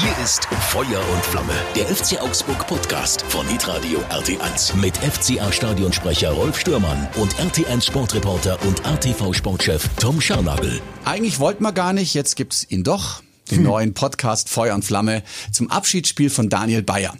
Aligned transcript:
Hier 0.00 0.24
ist 0.24 0.44
Feuer 0.68 1.00
und 1.12 1.24
Flamme, 1.24 1.54
der 1.74 1.86
FC 1.86 2.20
Augsburg 2.20 2.66
Podcast 2.66 3.22
von 3.22 3.48
Hitradio 3.48 3.98
RT1 4.10 4.76
mit 4.76 4.96
FCA 4.96 5.50
Stadionsprecher 5.50 6.30
Rolf 6.30 6.60
Stürmann 6.60 7.08
und 7.16 7.34
RT1 7.34 7.82
Sportreporter 7.82 8.62
und 8.66 8.86
ATV 8.86 9.32
Sportchef 9.32 9.88
Tom 9.98 10.20
Scharnagel. 10.20 10.80
Eigentlich 11.04 11.40
wollten 11.40 11.64
wir 11.64 11.72
gar 11.72 11.92
nicht, 11.92 12.14
jetzt 12.14 12.36
gibt's 12.36 12.64
ihn 12.70 12.84
doch, 12.84 13.22
den 13.50 13.64
neuen 13.64 13.94
Podcast 13.94 14.48
Feuer 14.48 14.74
und 14.74 14.84
Flamme 14.84 15.22
zum 15.50 15.70
Abschiedsspiel 15.70 16.30
von 16.30 16.48
Daniel 16.48 16.82
Bayer. 16.82 17.16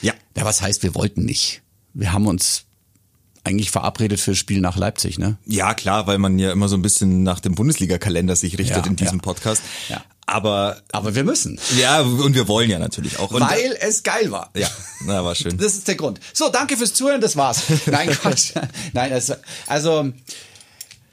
Ja. 0.00 0.12
Ja, 0.36 0.44
was 0.44 0.62
heißt, 0.62 0.82
wir 0.84 0.94
wollten 0.94 1.24
nicht? 1.24 1.62
Wir 1.94 2.12
haben 2.12 2.26
uns 2.28 2.64
eigentlich 3.42 3.70
verabredet 3.70 4.20
für 4.20 4.32
das 4.32 4.38
Spiel 4.38 4.60
nach 4.60 4.76
Leipzig, 4.76 5.18
ne? 5.18 5.38
Ja, 5.46 5.74
klar, 5.74 6.06
weil 6.06 6.18
man 6.18 6.38
ja 6.38 6.52
immer 6.52 6.68
so 6.68 6.76
ein 6.76 6.82
bisschen 6.82 7.22
nach 7.22 7.40
dem 7.40 7.54
Bundesliga-Kalender 7.54 8.36
sich 8.36 8.58
richtet 8.58 8.84
Ja, 8.84 8.86
in 8.86 8.96
diesem 8.96 9.18
ja. 9.18 9.22
Podcast. 9.22 9.62
Ja. 9.88 10.04
Aber 10.30 10.76
Aber 10.92 11.14
wir 11.14 11.24
müssen. 11.24 11.58
ja, 11.78 12.00
und 12.00 12.34
wir 12.34 12.46
wollen 12.48 12.70
ja 12.70 12.78
natürlich 12.78 13.18
auch. 13.18 13.30
Und, 13.30 13.40
Weil 13.42 13.76
es 13.80 14.02
geil 14.02 14.30
war. 14.30 14.50
ja, 14.54 14.68
na, 15.04 15.24
war 15.24 15.34
schön. 15.34 15.58
Das 15.58 15.74
ist 15.74 15.88
der 15.88 15.96
Grund. 15.96 16.20
So, 16.32 16.48
danke 16.48 16.76
fürs 16.76 16.94
Zuhören, 16.94 17.20
das 17.20 17.36
war's. 17.36 17.62
Nein, 17.86 18.08
Quatsch. 18.22 18.52
Nein, 18.92 19.12
es, 19.12 19.32
also 19.66 20.10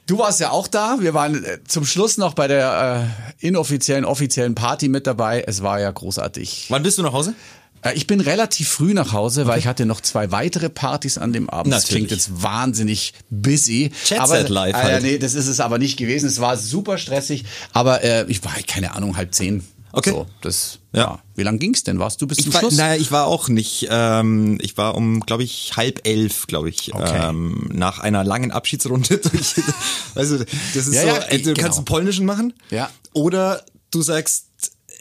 du 0.06 0.18
warst 0.18 0.40
ja 0.40 0.50
auch 0.50 0.68
da. 0.68 0.96
Wir 1.00 1.14
waren 1.14 1.44
äh, 1.44 1.58
zum 1.66 1.84
Schluss 1.84 2.16
noch 2.16 2.34
bei 2.34 2.46
der 2.48 3.10
äh, 3.40 3.46
inoffiziellen, 3.46 4.04
offiziellen 4.04 4.54
Party 4.54 4.88
mit 4.88 5.06
dabei. 5.06 5.42
Es 5.46 5.62
war 5.62 5.80
ja 5.80 5.90
großartig. 5.90 6.66
Wann 6.68 6.82
bist 6.82 6.98
du 6.98 7.02
nach 7.02 7.12
Hause? 7.12 7.34
Äh, 7.82 7.94
Ich 7.94 8.06
bin 8.06 8.20
relativ 8.20 8.68
früh 8.68 8.94
nach 8.94 9.12
Hause, 9.12 9.46
weil 9.46 9.58
ich 9.58 9.66
hatte 9.66 9.86
noch 9.86 10.00
zwei 10.00 10.30
weitere 10.30 10.68
Partys 10.68 11.18
an 11.18 11.32
dem 11.32 11.48
Abend. 11.50 11.72
Das 11.72 11.84
Natürlich. 11.84 12.08
klingt 12.08 12.10
jetzt 12.12 12.42
wahnsinnig 12.42 13.14
busy. 13.30 13.90
Jet 14.06 14.20
aber, 14.20 14.48
Live 14.48 14.74
äh, 14.74 14.78
halt. 14.78 15.02
Nee, 15.02 15.18
das 15.18 15.34
ist 15.34 15.46
es 15.46 15.60
aber 15.60 15.78
nicht 15.78 15.96
gewesen. 15.96 16.26
Es 16.26 16.40
war 16.40 16.56
super 16.56 16.98
stressig. 16.98 17.44
Aber 17.72 18.02
äh, 18.04 18.24
ich 18.28 18.44
war, 18.44 18.52
keine 18.66 18.94
Ahnung, 18.94 19.16
halb 19.16 19.34
zehn. 19.34 19.64
Okay. 19.90 20.10
So, 20.10 20.26
das, 20.42 20.80
Ja. 20.92 21.00
ja. 21.00 21.18
Wie 21.34 21.42
lang 21.42 21.58
ging's 21.58 21.82
denn? 21.82 21.98
Warst 21.98 22.20
du 22.20 22.26
bis 22.26 22.38
zum 22.38 22.52
war, 22.52 22.60
Schluss? 22.60 22.76
naja, 22.76 23.00
ich 23.00 23.10
war 23.10 23.26
auch 23.26 23.48
nicht. 23.48 23.88
Ähm, 23.90 24.58
ich 24.60 24.76
war 24.76 24.94
um, 24.94 25.20
glaube 25.20 25.44
ich, 25.44 25.72
halb 25.76 26.06
elf, 26.06 26.46
glaube 26.46 26.68
ich, 26.68 26.94
Okay. 26.94 27.28
ähm, 27.30 27.70
nach 27.72 27.98
einer 27.98 28.22
langen 28.22 28.50
Abschiedsrunde. 28.50 29.16
durch, 29.32 29.54
also 30.14 30.36
das 30.38 30.86
ist 30.86 30.94
Ja, 30.94 31.00
so, 31.02 31.06
ja, 31.08 31.20
du 31.30 31.38
genau. 31.42 31.60
kannst 31.62 31.78
einen 31.78 31.84
polnischen 31.86 32.26
machen 32.26 32.52
Ja. 32.70 32.90
oder 33.14 33.64
du 33.90 34.02
sagst, 34.02 34.47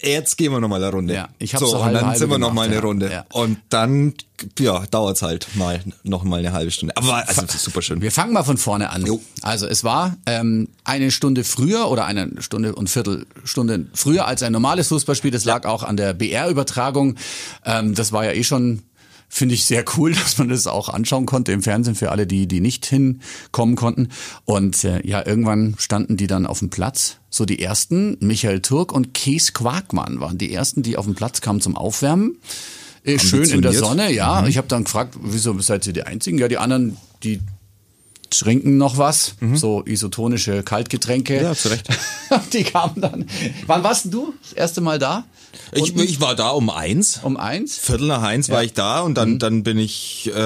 jetzt 0.02 0.38
gehen 0.38 0.52
wir 0.52 0.60
noch 0.60 0.68
mal 0.70 0.82
eine 0.82 0.92
Runde. 0.92 1.14
Ja, 1.14 1.30
ich 1.40 1.54
hab's 1.54 1.62
so 1.66 1.72
so 1.72 1.78
und 1.84 1.94
dann 1.94 2.06
halbe 2.06 2.20
sind 2.20 2.30
wir 2.30 2.38
noch 2.38 2.50
gemacht, 2.50 2.68
mal 2.70 2.74
eine. 2.76 2.82
Runde 2.82 3.12
Ja. 3.12 3.26
und 3.32 3.58
dann 3.70 4.14
ja 4.60 4.86
dauert's 4.92 5.22
halt 5.22 5.48
mal 5.56 5.82
noch 6.04 6.24
mal 6.24 6.40
eine 6.40 6.52
halbe 6.54 6.72
Stunde. 6.72 6.96
Aber 6.96 7.28
also 7.28 7.42
das 7.42 7.56
ist 7.56 7.64
super 7.64 7.82
schön. 7.82 8.02
Wir 8.02 8.12
fangen 8.12 8.34
mal 8.34 8.44
von 8.44 8.58
vorne 8.58 8.90
an. 8.92 9.06
Jo. 9.06 9.20
Also 9.42 9.66
es 9.68 9.84
war 9.84 10.16
ähm, 10.26 10.68
eine 10.84 11.10
Stunde 11.12 11.44
früher 11.44 11.90
oder 11.90 12.06
eine 12.06 12.30
Stunde 12.42 12.76
und 12.76 12.90
Viertelstunde 12.90 13.88
früher 13.94 14.28
als 14.28 14.44
ein 14.44 14.52
normales 14.52 14.90
Fußballspiel. 14.90 15.32
Das 15.32 15.46
lag 15.46 15.66
auch 15.66 15.84
an 15.84 15.98
der 15.98 16.14
BR-Übertragung. 16.14 17.16
Ähm, 17.66 17.96
das 17.96 18.12
war 18.12 18.26
ja 18.26 18.32
eh 18.32 18.44
schon 18.44 18.84
finde 19.28 19.56
ich 19.56 19.66
sehr 19.66 19.84
cool, 19.98 20.14
dass 20.16 20.38
man 20.38 20.50
das 20.50 20.68
auch 20.68 20.90
anschauen 20.90 21.26
konnte 21.26 21.52
im 21.52 21.62
Fernsehen 21.62 21.96
für 21.96 22.12
alle, 22.12 22.28
die 22.28 22.48
die 22.48 22.60
nicht 22.60 22.86
hinkommen 22.86 23.76
konnten. 23.76 24.10
Und 24.46 24.84
äh, 24.84 25.06
ja, 25.06 25.26
irgendwann 25.26 25.76
standen 25.78 26.18
die 26.18 26.28
dann 26.28 26.46
auf 26.46 26.60
dem 26.60 26.70
Platz. 26.70 27.18
So 27.30 27.46
die 27.46 27.62
ersten, 27.62 28.18
Michael 28.20 28.62
Turk 28.62 28.92
und 28.92 29.14
Kees 29.14 29.54
Quakmann 29.54 30.20
waren 30.20 30.38
die 30.38 30.54
ersten, 30.54 30.84
die 30.84 30.98
auf 30.98 31.06
den 31.06 31.16
Platz 31.16 31.42
kamen 31.42 31.62
zum 31.62 31.76
Aufwärmen. 31.76 32.38
Äh, 33.04 33.20
Schön 33.20 33.50
in 33.50 33.62
der. 33.62 33.74
Sonne, 33.74 34.12
ja. 34.12 34.46
Ich 34.48 34.58
habe 34.58 34.68
dann 34.68 34.84
gefragt, 34.84 35.16
wieso 35.22 35.58
seid 35.60 35.86
ihr 35.88 35.94
die 35.94 36.04
Einzigen? 36.04 36.38
Ja, 36.38 36.48
die 36.48 36.58
anderen, 36.58 36.98
die 37.24 37.40
trinken 38.30 38.78
noch 38.78 38.98
was, 38.98 39.36
so 39.56 39.84
isotonische 39.86 40.64
Kaltgetränke. 40.64 41.38
Mhm. 41.38 41.44
Ja, 41.44 41.56
zu 41.56 41.70
Recht. 41.70 41.88
die 42.54 42.64
kamen 42.64 43.02
dann. 43.02 43.26
Wann 43.66 43.84
warst 43.84 44.06
denn 44.06 44.12
du 44.12 44.34
das 44.42 44.54
erste 44.54 44.82
Mal 44.82 45.00
da? 45.00 45.26
Ich, 45.72 45.96
ich 45.96 46.22
war 46.22 46.36
da 46.36 46.50
um 46.50 46.70
eins. 46.70 47.20
Um 47.24 47.36
eins? 47.36 47.78
Viertel 47.78 48.08
nach 48.08 48.22
eins 48.22 48.50
war 48.50 48.64
ich 48.64 48.74
da 48.74 49.02
und 49.02 49.12
Mhm. 49.12 49.16
dann, 49.16 49.40
dann 49.40 49.64
bin 49.64 49.80
ich, 49.80 50.30
äh, 50.34 50.38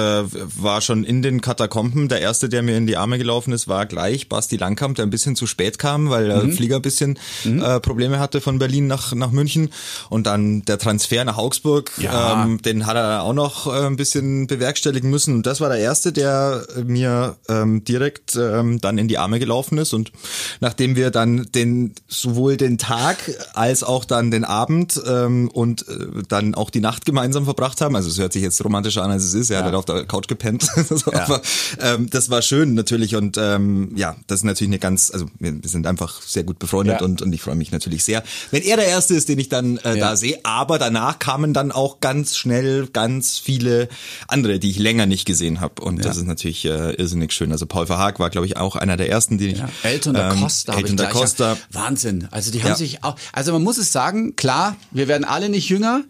war 0.62 0.80
schon 0.80 1.04
in 1.04 1.22
den 1.22 1.40
Katakomben. 1.40 2.08
Der 2.08 2.20
erste, 2.20 2.48
der 2.48 2.62
mir 2.62 2.76
in 2.76 2.86
die 2.86 2.96
Arme 2.96 3.18
gelaufen 3.18 3.52
ist, 3.52 3.68
war 3.68 3.84
gleich 3.86 4.28
Basti 4.28 4.56
Langkamp, 4.56 4.96
der 4.96 5.04
ein 5.06 5.10
bisschen 5.10 5.36
zu 5.36 5.46
spät 5.46 5.78
kam, 5.78 6.08
weil 6.10 6.28
der 6.28 6.42
Mhm. 6.44 6.52
Flieger 6.52 6.76
ein 6.76 6.82
bisschen 6.82 7.18
äh, 7.44 7.78
Probleme 7.80 8.18
hatte 8.20 8.40
von 8.40 8.58
Berlin 8.58 8.86
nach, 8.86 9.12
nach 9.14 9.30
München. 9.32 9.70
Und 10.08 10.26
dann 10.26 10.62
der 10.64 10.78
Transfer 10.78 11.24
nach 11.24 11.36
Augsburg, 11.36 11.90
Ja. 11.98 12.44
ähm, 12.44 12.62
den 12.62 12.86
hat 12.86 12.96
er 12.96 13.22
auch 13.22 13.34
noch 13.34 13.66
äh, 13.66 13.86
ein 13.86 13.96
bisschen 13.96 14.46
bewerkstelligen 14.46 15.10
müssen. 15.10 15.34
Und 15.34 15.46
das 15.46 15.60
war 15.60 15.68
der 15.68 15.78
erste, 15.78 16.12
der 16.12 16.64
äh, 16.76 16.80
mir 16.84 17.36
ähm, 17.48 17.71
direkt 17.80 18.36
ähm, 18.36 18.80
dann 18.80 18.98
in 18.98 19.08
die 19.08 19.18
Arme 19.18 19.38
gelaufen 19.38 19.78
ist. 19.78 19.92
Und 19.94 20.12
nachdem 20.60 20.94
wir 20.96 21.10
dann 21.10 21.48
den 21.54 21.94
sowohl 22.08 22.56
den 22.56 22.78
Tag 22.78 23.16
als 23.54 23.82
auch 23.82 24.04
dann 24.04 24.30
den 24.30 24.44
Abend 24.44 25.00
ähm, 25.06 25.48
und 25.48 25.88
äh, 25.88 26.22
dann 26.28 26.54
auch 26.54 26.70
die 26.70 26.80
Nacht 26.80 27.04
gemeinsam 27.04 27.44
verbracht 27.44 27.80
haben, 27.80 27.96
also 27.96 28.08
es 28.08 28.18
hört 28.18 28.32
sich 28.32 28.42
jetzt 28.42 28.62
romantischer 28.64 29.02
an, 29.02 29.10
als 29.10 29.24
es 29.24 29.34
ist, 29.34 29.50
er 29.50 29.58
hat 29.58 29.64
halt 29.66 29.74
auf 29.74 29.84
der 29.86 30.04
Couch 30.04 30.28
gepennt, 30.28 30.62
so, 30.88 31.10
Ja. 31.10 31.24
aber 31.24 31.42
ähm, 31.80 32.08
das 32.10 32.30
war 32.30 32.42
schön 32.42 32.74
natürlich 32.74 33.16
und 33.16 33.36
ähm, 33.38 33.92
ja, 33.96 34.16
das 34.26 34.40
ist 34.40 34.44
natürlich 34.44 34.70
eine 34.70 34.78
ganz, 34.78 35.10
also 35.10 35.26
wir, 35.38 35.52
wir 35.62 35.68
sind 35.70 35.86
einfach 35.86 36.20
sehr 36.22 36.44
gut 36.44 36.58
befreundet 36.58 37.00
Ja. 37.00 37.04
und, 37.06 37.22
und 37.22 37.32
ich 37.32 37.40
freue 37.42 37.54
mich 37.56 37.72
natürlich 37.72 38.04
sehr, 38.04 38.22
wenn 38.50 38.62
er 38.62 38.76
der 38.76 38.86
Erste 38.86 39.14
ist, 39.14 39.28
den 39.28 39.38
ich 39.38 39.48
dann 39.48 39.78
äh, 39.78 39.90
Ja. 39.96 40.10
da 40.10 40.16
sehe, 40.16 40.38
aber 40.44 40.78
danach 40.78 41.18
kamen 41.18 41.52
dann 41.54 41.72
auch 41.72 42.00
ganz 42.00 42.36
schnell 42.36 42.86
ganz 42.92 43.38
viele 43.38 43.88
andere, 44.28 44.58
die 44.58 44.70
ich 44.70 44.78
länger 44.78 45.06
nicht 45.06 45.24
gesehen 45.24 45.60
habe 45.60 45.82
und 45.82 46.04
das 46.04 46.16
ist 46.16 46.26
natürlich 46.26 46.64
äh, 46.64 46.92
irrsinnig 46.94 47.32
schön. 47.32 47.52
Also 47.52 47.61
Paul 47.66 47.86
Verhaag 47.86 48.18
war, 48.18 48.30
glaube 48.30 48.46
ich, 48.46 48.56
auch 48.56 48.76
einer 48.76 48.96
der 48.96 49.08
Ersten, 49.10 49.38
die 49.38 49.48
ich... 49.48 49.58
Ja, 49.58 49.68
Elton 49.82 50.14
da 50.14 50.32
ähm, 50.32 50.40
Costa. 50.40 50.72
Elton 50.74 50.90
ich 50.90 50.96
da 50.96 51.06
Costa. 51.10 51.56
Wahnsinn. 51.70 52.28
Also 52.30 52.50
die 52.50 52.62
haben 52.62 52.70
Ja. 52.70 52.76
sich 52.76 53.02
auch, 53.04 53.16
also 53.32 53.52
man 53.52 53.62
muss 53.62 53.78
es 53.78 53.92
sagen, 53.92 54.36
klar, 54.36 54.76
wir 54.90 55.08
werden 55.08 55.24
alle 55.24 55.48
nicht 55.48 55.68
jünger. 55.68 56.02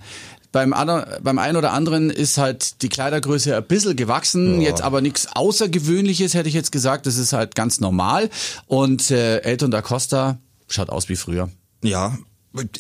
Beim, 0.53 0.75
anderen, 0.75 1.07
beim 1.23 1.39
einen 1.39 1.57
oder 1.57 1.73
anderen 1.73 2.11
ist 2.11 2.37
halt 2.37 2.83
die 2.83 2.91
Kleidergröße 2.91 3.57
ein 3.57 3.65
bisschen 3.67 3.97
gewachsen, 3.97 4.61
jetzt 4.61 4.83
aber 4.83 5.01
nichts 5.01 5.27
Außergewöhnliches, 5.35 6.35
hätte 6.35 6.49
ich 6.49 6.55
jetzt 6.55 6.73
gesagt. 6.73 7.07
Das 7.07 7.17
ist 7.17 7.33
halt 7.33 7.55
ganz 7.55 7.81
normal. 7.81 8.29
Und 8.67 9.11
äh, 9.11 9.39
Elton 9.39 9.71
da 9.71 9.81
Costa 9.81 10.39
schaut 10.69 10.91
aus 10.91 11.09
wie 11.09 11.17
früher. 11.17 11.49
Ja, 11.83 12.19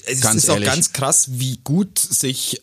es 0.05 0.21
Ganz 0.21 0.37
ist 0.45 0.51
auch 0.51 0.55
ehrlich. 0.55 0.69
ganz 0.69 0.93
krass, 0.93 1.29
wie 1.33 1.61
gut 1.65 1.99
sich 1.99 2.63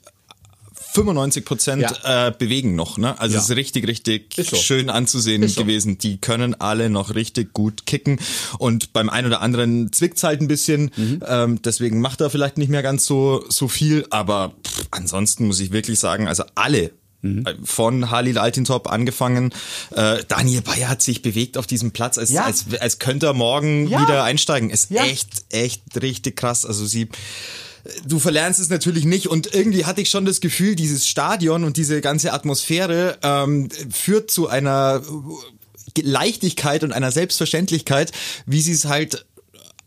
95 0.93 1.45
Prozent 1.45 1.81
Ja. 2.03 2.27
äh, 2.27 2.31
bewegen 2.37 2.75
noch. 2.75 2.97
Ne? 2.97 3.19
Also 3.19 3.35
Ja. 3.35 3.41
es 3.41 3.49
ist 3.49 3.55
richtig, 3.55 3.87
richtig 3.87 4.37
Ist 4.37 4.49
so. 4.49 4.55
schön 4.55 4.89
anzusehen 4.89 5.47
so. 5.47 5.61
gewesen. 5.61 5.97
Die 5.97 6.17
können 6.17 6.59
alle 6.59 6.89
noch 6.89 7.15
richtig 7.15 7.53
gut 7.53 7.85
kicken 7.85 8.19
und 8.57 8.93
beim 8.93 9.09
einen 9.09 9.27
oder 9.27 9.41
anderen 9.41 9.91
zwickt's 9.93 10.23
halt 10.23 10.41
ein 10.41 10.47
bisschen. 10.47 10.91
Mhm. 10.95 11.23
Ähm, 11.27 11.61
deswegen 11.61 12.01
macht 12.01 12.21
er 12.21 12.29
vielleicht 12.29 12.57
nicht 12.57 12.69
mehr 12.69 12.83
ganz 12.83 13.05
so 13.05 13.43
so 13.49 13.67
viel. 13.67 14.05
Aber 14.09 14.53
pff, 14.65 14.87
ansonsten 14.91 15.47
muss 15.47 15.59
ich 15.59 15.71
wirklich 15.71 15.99
sagen, 15.99 16.27
also 16.27 16.43
alle 16.55 16.91
Mhm. 17.21 17.45
äh, 17.45 17.53
von 17.65 18.11
Halil 18.11 18.37
Altintop 18.37 18.89
angefangen. 18.89 19.53
Äh, 19.93 20.23
Daniel 20.29 20.61
Bayer 20.61 20.87
hat 20.87 21.01
sich 21.01 21.21
bewegt 21.21 21.57
auf 21.57 21.67
diesem 21.67 21.91
Platz, 21.91 22.17
als, 22.17 22.31
Ja. 22.31 22.43
als, 22.45 22.63
als 22.79 22.97
könnte 22.97 23.25
er 23.25 23.33
morgen 23.33 23.87
Ja. 23.89 24.01
wieder 24.01 24.23
einsteigen. 24.23 24.69
Ist 24.69 24.89
Ja. 24.89 25.03
echt, 25.03 25.27
echt 25.49 25.81
richtig 26.01 26.37
krass. 26.37 26.65
Also 26.65 26.85
sie, 26.85 27.09
du 28.05 28.19
verlernst 28.19 28.59
es 28.59 28.69
natürlich 28.69 29.05
nicht 29.05 29.27
und 29.27 29.53
irgendwie 29.53 29.85
hatte 29.85 30.01
ich 30.01 30.09
schon 30.09 30.25
das 30.25 30.41
Gefühl, 30.41 30.75
dieses 30.75 31.07
Stadion 31.07 31.63
und 31.63 31.77
diese 31.77 32.01
ganze 32.01 32.33
Atmosphäre 32.33 33.17
ähm, 33.23 33.69
führt 33.91 34.31
zu 34.31 34.47
einer 34.47 35.01
Leichtigkeit 36.01 36.83
und 36.83 36.91
einer 36.91 37.11
Selbstverständlichkeit, 37.11 38.11
wie 38.45 38.61
sie 38.61 38.71
es 38.71 38.85
halt 38.85 39.25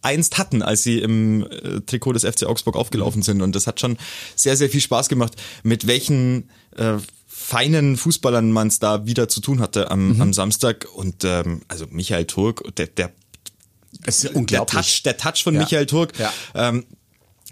einst 0.02 0.36
hatten, 0.36 0.62
als 0.62 0.82
sie 0.82 0.98
im 0.98 1.46
äh, 1.48 1.80
Trikot 1.80 2.12
des 2.12 2.24
FC 2.24 2.44
Augsburg 2.44 2.76
aufgelaufen 2.76 3.22
sind. 3.22 3.40
Und 3.40 3.54
das 3.54 3.66
hat 3.66 3.80
schon 3.80 3.96
sehr, 4.34 4.56
sehr 4.56 4.68
viel 4.68 4.80
Spaß 4.80 5.08
gemacht, 5.08 5.34
mit 5.62 5.86
welchen 5.86 6.50
äh, 6.76 6.94
feinen 7.28 7.96
Fußballern 7.96 8.50
man 8.50 8.68
es 8.68 8.78
da 8.78 9.06
wieder 9.06 9.28
zu 9.28 9.40
tun 9.40 9.60
hatte 9.60 9.90
am, 9.90 10.20
am 10.20 10.32
Samstag. 10.32 10.86
Und 10.94 11.24
ähm, 11.24 11.62
also 11.68 11.86
Michael 11.90 12.26
Turk, 12.26 12.62
der, 12.76 12.88
der 12.88 13.12
ist 14.06 14.24
der 14.24 14.36
unglaublich. 14.36 14.80
Touch, 14.80 15.02
der 15.04 15.16
Touch 15.16 15.44
von 15.44 15.54
Ja. 15.54 15.60
Michael 15.60 15.86
Turk. 15.86 16.18
Ja. 16.18 16.32
Ähm, 16.54 16.84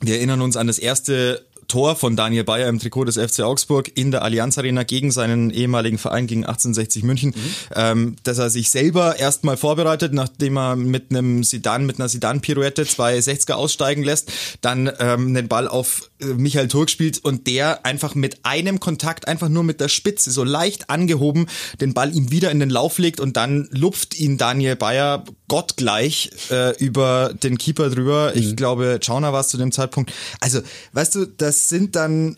wir 0.01 0.17
erinnern 0.17 0.41
uns 0.41 0.57
an 0.57 0.67
das 0.67 0.79
erste 0.79 1.45
Tor 1.69 1.95
von 1.95 2.17
Daniel 2.17 2.43
Bayer 2.43 2.69
im 2.69 2.81
Trikot 2.81 3.05
des 3.05 3.17
FC 3.17 3.41
Augsburg 3.41 3.93
in 3.97 4.11
der 4.11 4.23
Allianz 4.23 4.59
Arena 4.59 4.83
gegen 4.83 5.13
seinen 5.13 5.51
ehemaligen 5.51 5.99
Verein, 5.99 6.27
gegen 6.27 6.45
1860 6.45 7.05
München, 7.05 7.31
Mhm. 7.31 7.55
ähm, 7.77 8.17
dass 8.25 8.39
er 8.39 8.51
sich 8.51 8.71
selber 8.71 9.21
erstmal 9.21 9.57
vorbereitet, 9.57 10.13
nachdem 10.13 10.59
er 10.59 10.75
mit 10.75 11.11
einem 11.11 11.45
Sidan, 11.45 11.87
mit 11.87 12.01
einer 12.01 12.09
Sidan-Pirouette 12.09 12.87
zwei 12.87 13.17
60er 13.19 13.53
aussteigen 13.55 14.03
lässt, 14.03 14.33
dann 14.63 14.91
ähm, 14.99 15.33
den 15.33 15.47
Ball 15.47 15.69
auf 15.69 16.10
Michael 16.37 16.69
Turk 16.69 16.91
spielt 16.91 17.25
und 17.25 17.47
der 17.47 17.85
einfach 17.87 18.15
mit 18.15 18.45
einem 18.45 18.81
Kontakt, 18.81 19.29
einfach 19.29 19.49
nur 19.49 19.65
mit 19.65 19.81
der 19.81 19.89
Spitze, 19.89 20.31
so 20.31 20.45
leicht 20.45 20.91
angehoben, 20.91 21.47
den 21.81 21.95
Ball 21.95 22.15
ihm 22.15 22.31
wieder 22.31 22.51
in 22.51 22.61
den 22.61 22.71
Lauf 22.71 22.99
legt 22.99 23.21
und 23.21 23.37
dann 23.37 23.69
lupft 23.71 24.19
ihn 24.19 24.39
Daniel 24.39 24.77
Bayer 24.77 25.25
gottgleich 25.49 26.31
äh, 26.51 26.77
über 26.79 27.35
den 27.43 27.59
Keeper 27.59 27.91
drüber. 27.91 28.37
Ich 28.37 28.57
glaube, 28.57 29.01
Chauner 29.05 29.33
war 29.33 29.41
es 29.41 29.49
zu 29.49 29.57
dem 29.57 29.73
Zeitpunkt. 29.73 30.13
Also, 30.41 30.61
weißt 30.93 31.15
du, 31.15 31.27
das 31.27 31.69
sind 31.69 31.97
dann 31.97 32.37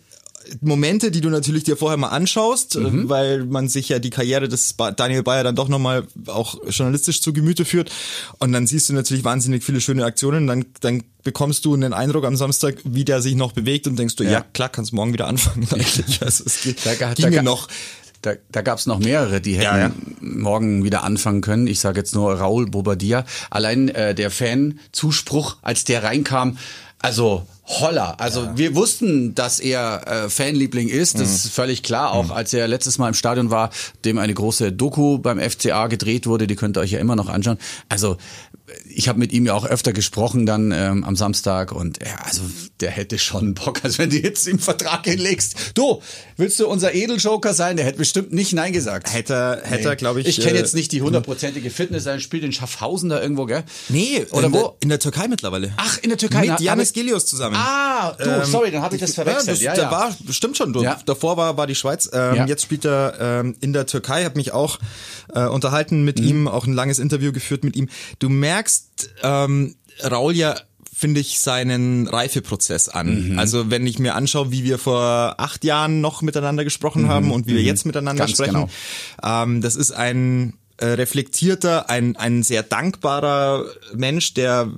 Momente, 0.61 1.11
die 1.11 1.21
du 1.21 1.29
natürlich 1.31 1.65
dir 1.65 1.77
vorher 1.77 1.97
mal 1.97 2.09
anschaust, 2.09 2.77
mhm. 2.77 3.09
weil 3.09 3.45
man 3.45 3.69
sich 3.69 3.89
ja 3.89 3.99
die 3.99 4.11
Karriere 4.11 4.49
des 4.49 4.77
Daniel 4.97 5.23
Bayer 5.23 5.45
dann 5.45 5.57
doch 5.57 5.69
nochmal 5.69 6.07
auch 6.27 6.57
journalistisch 6.69 7.23
zu 7.23 7.33
Gemüte 7.33 7.65
führt. 7.65 7.91
Und 8.39 8.53
dann 8.53 8.67
siehst 8.67 8.89
du 8.89 8.93
natürlich 8.93 9.25
wahnsinnig 9.25 9.65
viele 9.65 9.81
schöne 9.81 10.05
Aktionen. 10.05 10.47
Dann, 10.47 10.67
dann 10.81 11.03
bekommst 11.23 11.65
du 11.65 11.75
einen 11.75 11.93
Eindruck 11.93 12.25
am 12.25 12.37
Samstag, 12.37 12.77
wie 12.85 13.05
der 13.05 13.23
sich 13.23 13.35
noch 13.35 13.53
bewegt 13.53 13.87
und 13.87 13.99
denkst 13.99 14.17
du, 14.17 14.25
ja, 14.25 14.31
ja 14.31 14.47
klar, 14.53 14.69
kannst 14.69 14.93
morgen 14.93 15.13
wieder 15.13 15.27
anfangen. 15.27 15.67
Eigentlich. 15.73 16.23
Also 16.23 16.45
es 16.47 16.63
geht, 16.63 16.85
da, 16.85 17.13
ginge 17.15 17.37
da, 17.37 17.43
noch. 17.43 17.69
Da, 18.23 18.35
da 18.53 18.63
gab 18.63 18.79
es 18.79 18.87
noch 18.87 19.01
mehrere, 19.01 19.41
die 19.41 19.55
hätten 19.55 19.63
ja, 19.63 19.79
ja. 19.79 19.93
morgen 20.21 20.85
wieder 20.85 21.03
anfangen 21.03 21.41
können. 21.41 21.67
Ich 21.67 21.81
sage 21.81 21.99
jetzt 21.99 22.15
nur 22.15 22.33
Raul 22.35 22.67
Bobadilla. 22.67 23.25
Allein 23.51 23.89
äh, 23.89 24.15
der 24.15 24.31
Fan-Zuspruch, 24.31 25.57
als 25.63 25.83
der 25.85 26.05
reinkam, 26.05 26.57
also 27.03 27.47
Holler. 27.65 28.21
Also 28.21 28.43
ja. 28.43 28.57
wir 28.57 28.75
wussten, 28.75 29.35
dass 29.35 29.61
er 29.61 30.07
äh, 30.07 30.29
Fanliebling 30.29 30.89
ist. 30.89 31.15
Das 31.15 31.29
mhm. 31.29 31.35
ist 31.35 31.49
völlig 31.49 31.83
klar. 31.83 32.13
Auch 32.13 32.27
mhm. 32.27 32.33
als 32.33 32.53
er 32.53 32.67
letztes 32.67 32.99
Mal 32.99 33.09
im 33.09 33.15
Stadion 33.15 33.51
war, 33.51 33.71
dem 34.05 34.19
eine 34.19 34.35
große 34.35 34.73
Doku 34.73 35.19
beim 35.19 35.39
FCA 35.39 35.87
gedreht 35.87 36.27
wurde, 36.27 36.47
die 36.47 36.57
könnt 36.57 36.77
ihr 36.77 36.81
euch 36.81 36.93
ja 36.93 36.99
immer 36.99 37.17
noch 37.17 37.29
anschauen. 37.29 37.59
Also 37.89 38.17
ich 38.89 39.09
habe 39.09 39.19
mit 39.19 39.33
ihm 39.33 39.47
ja 39.47 39.55
auch 39.55 39.65
öfter 39.65 39.93
gesprochen 39.93 40.47
dann 40.47 40.73
ähm, 40.73 41.05
am 41.05 41.17
Samstag 41.17 41.73
und 41.73 41.99
ja, 42.03 42.17
also 42.25 42.43
der 42.81 42.91
hätte 42.91 43.19
schon 43.19 43.55
Bock, 43.55 43.81
also 43.85 43.99
wenn 43.99 44.11
du 44.11 44.19
jetzt 44.19 44.47
im 44.49 44.59
Vertrag 44.59 45.05
hinlegst, 45.05 45.55
du, 45.75 46.03
willst 46.37 46.59
du 46.61 46.67
unser 46.67 46.95
Edeljoker 46.95 47.55
sein? 47.55 47.77
Der 47.77 47.87
hätte 47.87 47.99
bestimmt 47.99 48.33
nicht 48.33 48.53
Nein 48.53 48.73
gesagt. 48.73 49.13
Hätte, 49.13 49.63
hätte 49.65 49.89
nee. 49.89 49.97
glaube 49.97 50.21
ich. 50.21 50.27
Ich 50.27 50.41
kenne 50.41 50.59
äh, 50.59 50.61
jetzt 50.61 50.75
nicht 50.75 50.93
die 50.93 51.03
hundertprozentige 51.03 51.71
Fitness, 51.71 52.07
er 52.07 52.21
spielt 52.21 52.45
in 52.45 52.53
Schaffhausen 52.53 53.09
da 53.09 53.21
irgendwo, 53.21 53.47
gell? 53.47 53.65
Nee, 53.89 54.27
oder 54.31 54.47
in 54.47 54.53
wo? 54.53 54.59
Der, 54.59 54.75
in 54.81 54.89
der 54.89 54.99
Türkei 54.99 55.29
mittlerweile. 55.29 55.73
Ach, 55.77 55.99
in 56.03 56.09
der 56.09 56.19
Türkei. 56.19 56.47
Mit 56.47 56.61
Janis 56.61 56.93
Gilios 56.93 57.27
zusammen. 57.27 57.57
Ah, 57.57 58.13
du, 58.13 58.25
ähm, 58.25 58.45
sorry, 58.45 58.71
dann 58.71 58.83
habe 58.83 58.95
ich 58.97 59.01
das 59.01 59.15
verwechselt. 59.15 59.61
Ja, 59.61 59.71
das, 59.71 59.79
ja, 59.79 59.85
ja. 59.85 59.91
war, 59.91 60.17
stimmt 60.31 60.57
schon, 60.57 60.73
du. 60.73 60.83
Ja. 60.83 61.01
Davor 61.07 61.37
war, 61.37 61.57
war 61.57 61.67
die 61.67 61.75
Schweiz. 61.75 62.11
Ähm, 62.13 62.37
ja. 62.37 62.47
Jetzt 62.47 62.63
spielt 62.63 62.85
er 62.85 63.15
ähm, 63.21 63.57
in 63.61 63.73
der 63.73 63.87
Türkei, 63.87 64.25
habe 64.25 64.37
mich 64.37 64.53
auch 64.53 64.79
äh, 65.35 65.47
unterhalten 65.47 66.05
mit 66.05 66.21
mhm. 66.21 66.27
ihm, 66.27 66.49
auch 66.49 66.67
ein 66.67 66.73
langes 66.73 66.99
Interview 66.99 67.33
geführt 67.33 67.65
mit 67.65 67.77
ihm. 67.77 67.89
Du 68.19 68.29
merkst, 68.29 68.62
ähm, 69.23 69.77
Raul 70.03 70.35
ja 70.35 70.57
finde 71.03 71.21
ich 71.21 71.41
seinen 71.41 72.07
Reifeprozess 72.07 72.89
an. 72.89 73.33
Mhm. 73.33 73.39
Also 73.39 73.71
wenn 73.71 73.87
ich 73.89 73.99
mir 73.99 74.15
anschaue, 74.15 74.53
wie 74.53 74.63
wir 74.63 74.79
vor 74.79 75.35
acht 75.39 75.65
Jahren 75.65 76.01
noch 76.01 76.23
miteinander 76.23 76.63
gesprochen 76.63 77.03
mhm. 77.03 77.09
haben 77.09 77.31
und 77.33 77.49
wie 77.49 77.55
wir 77.55 77.61
mhm. 77.61 77.67
jetzt 77.67 77.87
miteinander 77.87 78.27
Ganz 78.27 78.37
sprechen, 78.37 78.53
genau. 78.53 79.43
ähm, 79.43 79.61
das 79.63 79.75
ist 79.75 79.91
ein 79.91 80.55
äh, 80.77 80.87
reflektierter, 80.87 81.91
ein, 81.91 82.17
ein 82.17 82.43
sehr 82.43 82.63
dankbarer 82.63 83.67
Mensch, 83.95 84.35
der, 84.35 84.71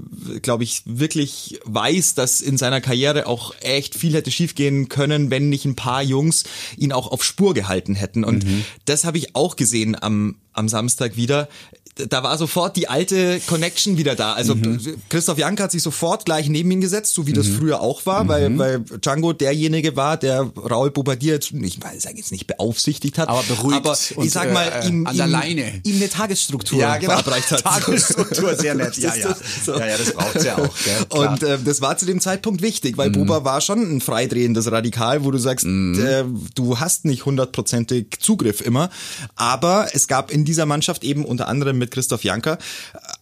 glaube 0.43 0.65
ich, 0.65 0.83
wirklich 0.87 1.61
weiß, 1.65 2.15
dass 2.15 2.41
in 2.41 2.59
seiner 2.59 2.81
Karriere 2.81 3.27
auch 3.27 3.55
echt 3.61 3.95
viel 3.95 4.15
hätte 4.15 4.31
schiefgehen 4.31 4.89
können, 4.89 5.31
wenn 5.31 5.49
nicht 5.49 5.65
ein 5.65 5.77
paar 5.77 6.03
Jungs 6.03 6.45
ihn 6.77 6.93
auch 6.93 7.11
auf 7.11 7.23
Spur 7.25 7.55
gehalten 7.55 7.95
hätten. 7.95 8.25
Und 8.25 8.45
mhm. 8.45 8.65
das 8.85 9.05
habe 9.05 9.19
ich 9.19 9.37
auch 9.37 9.57
gesehen 9.57 9.97
am, 10.01 10.37
am 10.55 10.69
Samstag 10.69 11.17
wieder 11.17 11.49
da 11.95 12.23
war 12.23 12.37
sofort 12.39 12.77
die 12.77 12.89
alte 12.89 13.41
Connection 13.47 13.97
wieder 13.97 14.17
da. 14.17 14.33
Also 14.33 14.55
mhm. 14.55 14.81
Christoph 15.09 15.39
Jank 15.39 15.61
hat 15.61 15.71
sich 15.71 15.83
sofort 15.83 16.25
gleich 16.25 16.49
neben 16.49 16.71
ihn 16.71 16.81
gesetzt, 16.81 17.15
so 17.15 17.27
wie 17.27 17.33
das 17.33 17.47
mhm. 17.47 17.59
früher 17.59 17.81
auch 17.81 18.05
war, 18.05 18.25
mhm. 18.25 18.29
weil, 18.29 18.59
weil 18.59 18.81
Django 19.01 19.33
derjenige 19.33 19.95
war, 19.95 20.17
der 20.17 20.41
Raul 20.41 20.91
Bobadilla 20.91 21.35
jetzt, 21.35 21.53
ich 21.53 21.79
sage 21.99 22.17
jetzt 22.17 22.33
nicht 22.33 22.47
beaufsichtigt 22.47 23.19
hat, 23.19 23.29
aber 23.29 23.43
beruhigt 23.45 23.87
aber 23.87 23.97
ich 24.23 24.31
sag 24.31 24.53
mal, 24.53 24.67
äh, 24.67 24.89
ihm, 24.89 25.05
der 25.05 25.27
Leine. 25.27 25.81
ihm 25.85 25.97
eine 25.97 26.09
Tagesstruktur 26.09 26.81
ja, 26.81 26.97
genau. 26.97 27.13
verabreicht 27.13 27.51
hat. 27.53 27.63
Tagesstruktur, 27.63 28.57
sehr 28.57 28.75
nett, 28.75 28.97
ja, 28.99 29.15
ja. 29.15 29.37
So. 29.65 29.79
Ja, 29.79 29.87
ja, 29.87 29.97
das 29.97 30.13
braucht's 30.13 30.45
ja 30.45 30.59
auch. 30.59 30.75
Gell? 30.85 31.05
Und 31.11 31.43
äh, 31.43 31.59
das 31.65 31.81
war 31.81 31.97
zu 31.97 32.07
dem 32.07 32.21
Zeitpunkt 32.21 32.61
wichtig, 32.61 32.99
weil 32.99 33.11
mhm. 33.11 33.27
Boba 33.27 33.45
war 33.45 33.61
schon 33.61 33.81
ein 33.81 34.01
freidrehendes 34.01 34.71
Radikal, 34.71 35.25
wo 35.25 35.31
du 35.31 35.39
sagst, 35.39 35.65
mhm. 35.65 36.05
äh, 36.05 36.25
du 36.55 36.81
hast 36.81 37.05
nicht 37.05 37.25
hundertprozentig 37.25 38.19
Zugriff 38.19 38.61
immer, 38.61 38.91
aber 39.37 39.89
es 39.93 40.09
gab 40.09 40.33
in 40.33 40.44
dieser 40.45 40.67
Mannschaft 40.67 41.05
eben 41.05 41.25
unter 41.25 41.49
anderem 41.49 41.79
mit 41.79 41.91
Christoph 41.91 42.25
Janka. 42.25 42.59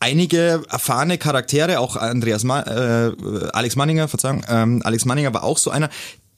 Einige 0.00 0.62
erfahrene 0.70 1.19
Charaktere, 1.19 1.80
auch 1.80 1.96
Andreas 1.96 2.44
Ma 2.44 2.62
äh, 2.62 3.12
Alex 3.52 3.76
Manninger, 3.76 4.08
Verzeihung, 4.08 4.44
ähm, 4.48 4.82
Alex 4.84 5.04
Manninger 5.04 5.32
war 5.34 5.44
auch 5.44 5.58
so 5.58 5.70
einer, 5.70 5.88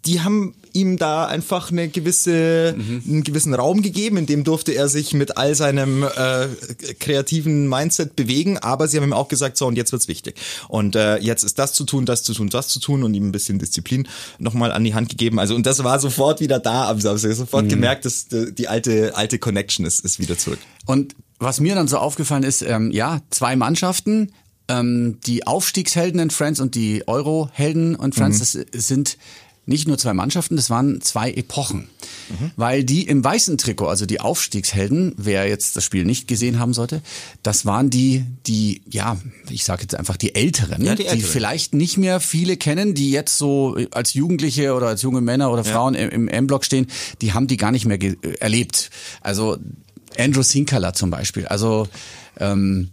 die 0.07 0.21
haben 0.21 0.55
ihm 0.75 0.99
da 0.99 1.27
einfach 1.27 1.71
eine 1.71 1.89
gewisse, 1.89 2.75
mhm. 2.77 3.03
einen 3.07 3.25
gewissen 3.25 3.55
Raum 3.55 3.81
gegeben, 3.81 4.17
in 4.17 4.27
dem 4.27 4.43
durfte 4.45 4.73
er 4.73 4.89
sich 4.89 5.15
mit 5.15 5.39
all 5.39 5.55
seinem 5.55 6.03
äh, 6.03 6.49
kreativen 6.99 7.69
Mindset 7.69 8.17
bewegen, 8.17 8.59
aber 8.59 8.89
sie 8.89 8.97
haben 8.97 9.05
ihm 9.05 9.13
auch 9.13 9.29
gesagt, 9.29 9.57
so 9.57 9.67
und 9.67 9.77
jetzt 9.77 9.93
wird's 9.93 10.09
wichtig. 10.09 10.35
Und 10.69 10.97
äh, 10.97 11.19
jetzt 11.19 11.45
ist 11.45 11.59
das 11.61 11.73
zu 11.73 11.85
tun, 11.85 12.07
das 12.07 12.25
zu 12.25 12.35
tun, 12.35 12.49
das 12.49 12.69
zu 12.69 12.81
tun 12.81 13.05
und 13.05 13.15
ihm 13.15 13.29
ein 13.29 13.33
bisschen 13.33 13.59
Disziplin 13.59 14.09
nochmal 14.39 14.73
an 14.73 14.83
die 14.83 14.95
Hand 14.95 15.09
gegeben. 15.09 15.39
Also 15.39 15.55
und 15.55 15.65
das 15.65 15.83
war 15.85 16.01
sofort 16.01 16.41
wieder 16.41 16.59
da 16.59 16.89
am 16.89 17.01
Samstag. 17.01 17.33
Sofort 17.35 17.67
mhm. 17.67 17.71
gemerkt, 17.71 18.05
dass 18.05 18.27
die 18.29 18.69
alte, 18.69 19.17
alte 19.17 19.39
Connection 19.39 19.87
ist, 19.87 20.01
ist 20.01 20.19
wieder 20.19 20.37
zurück. 20.37 20.59
Und 20.87 21.15
was 21.39 21.61
mir 21.61 21.77
dann 21.77 21.89
so 21.89 21.99
aufgefallen 21.99 22.43
ist, 22.43 22.63
ähm, 22.63 22.91
ja, 22.91 23.21
zwei 23.31 23.55
Mannschaften, 23.55 24.33
ähm, 24.69 25.19
die 25.25 25.47
Aufstiegshelden 25.47 26.19
in 26.21 26.31
Friends 26.31 26.61
und 26.61 26.75
die 26.75 27.07
Euro-Helden 27.07 27.95
und 27.95 28.15
Friends, 28.15 28.55
mhm. 28.55 28.65
das 28.73 28.87
sind 28.87 29.19
nicht 29.67 29.89
nur 29.89 29.99
zwei 29.99 30.13
Mannschaften, 30.13 30.57
das 30.57 30.71
waren 30.71 31.01
zwei 31.01 31.31
Epochen. 31.33 31.89
Mhm. 32.29 32.51
Weil 32.57 32.85
die 32.85 33.07
im 33.07 33.25
weißen 33.25 33.59
Trikot, 33.59 33.87
also 33.87 34.07
die 34.07 34.21
Aufstiegshelden, 34.21 35.15
wer 35.17 35.49
jetzt 35.49 35.77
das 35.77 35.85
Spiel 35.85 36.05
nicht 36.05 36.29
gesehen 36.29 36.59
haben 36.59 36.75
sollte, 36.75 37.03
das 37.43 37.65
waren 37.67 37.91
die, 37.91 38.25
die, 38.47 38.83
ja, 38.91 39.17
ich 39.51 39.65
sage 39.65 39.83
jetzt 39.83 39.95
einfach 39.95 40.17
die 40.17 40.35
Älteren, 40.35 40.85
ja, 40.85 40.95
die, 40.95 41.03
Älteren. 41.03 41.19
die, 41.19 41.25
vielleicht 41.25 41.75
nicht 41.75 41.97
mehr 41.97 42.21
viele 42.21 42.57
kennen, 42.57 42.95
die 42.95 43.11
jetzt 43.11 43.39
so 43.39 43.77
als 43.91 44.15
Jugendliche 44.15 44.75
oder 44.75 44.89
als 44.89 45.03
junge 45.03 45.21
Männer 45.21 45.51
oder 45.51 45.65
Frauen 45.65 45.95
ja. 45.95 46.07
im 46.07 46.29
M-Block 46.29 46.65
stehen, 46.65 46.87
die 47.21 47.33
haben 47.33 47.47
die 47.47 47.57
gar 47.57 47.73
nicht 47.73 47.87
mehr 47.87 47.99
erlebt. 48.41 48.91
Also 49.21 49.59
Andrew 50.19 50.43
Sinkala 50.43 50.93
zum 50.93 51.11
Beispiel. 51.11 51.47
Also 51.47 51.89
ähm, 52.39 52.91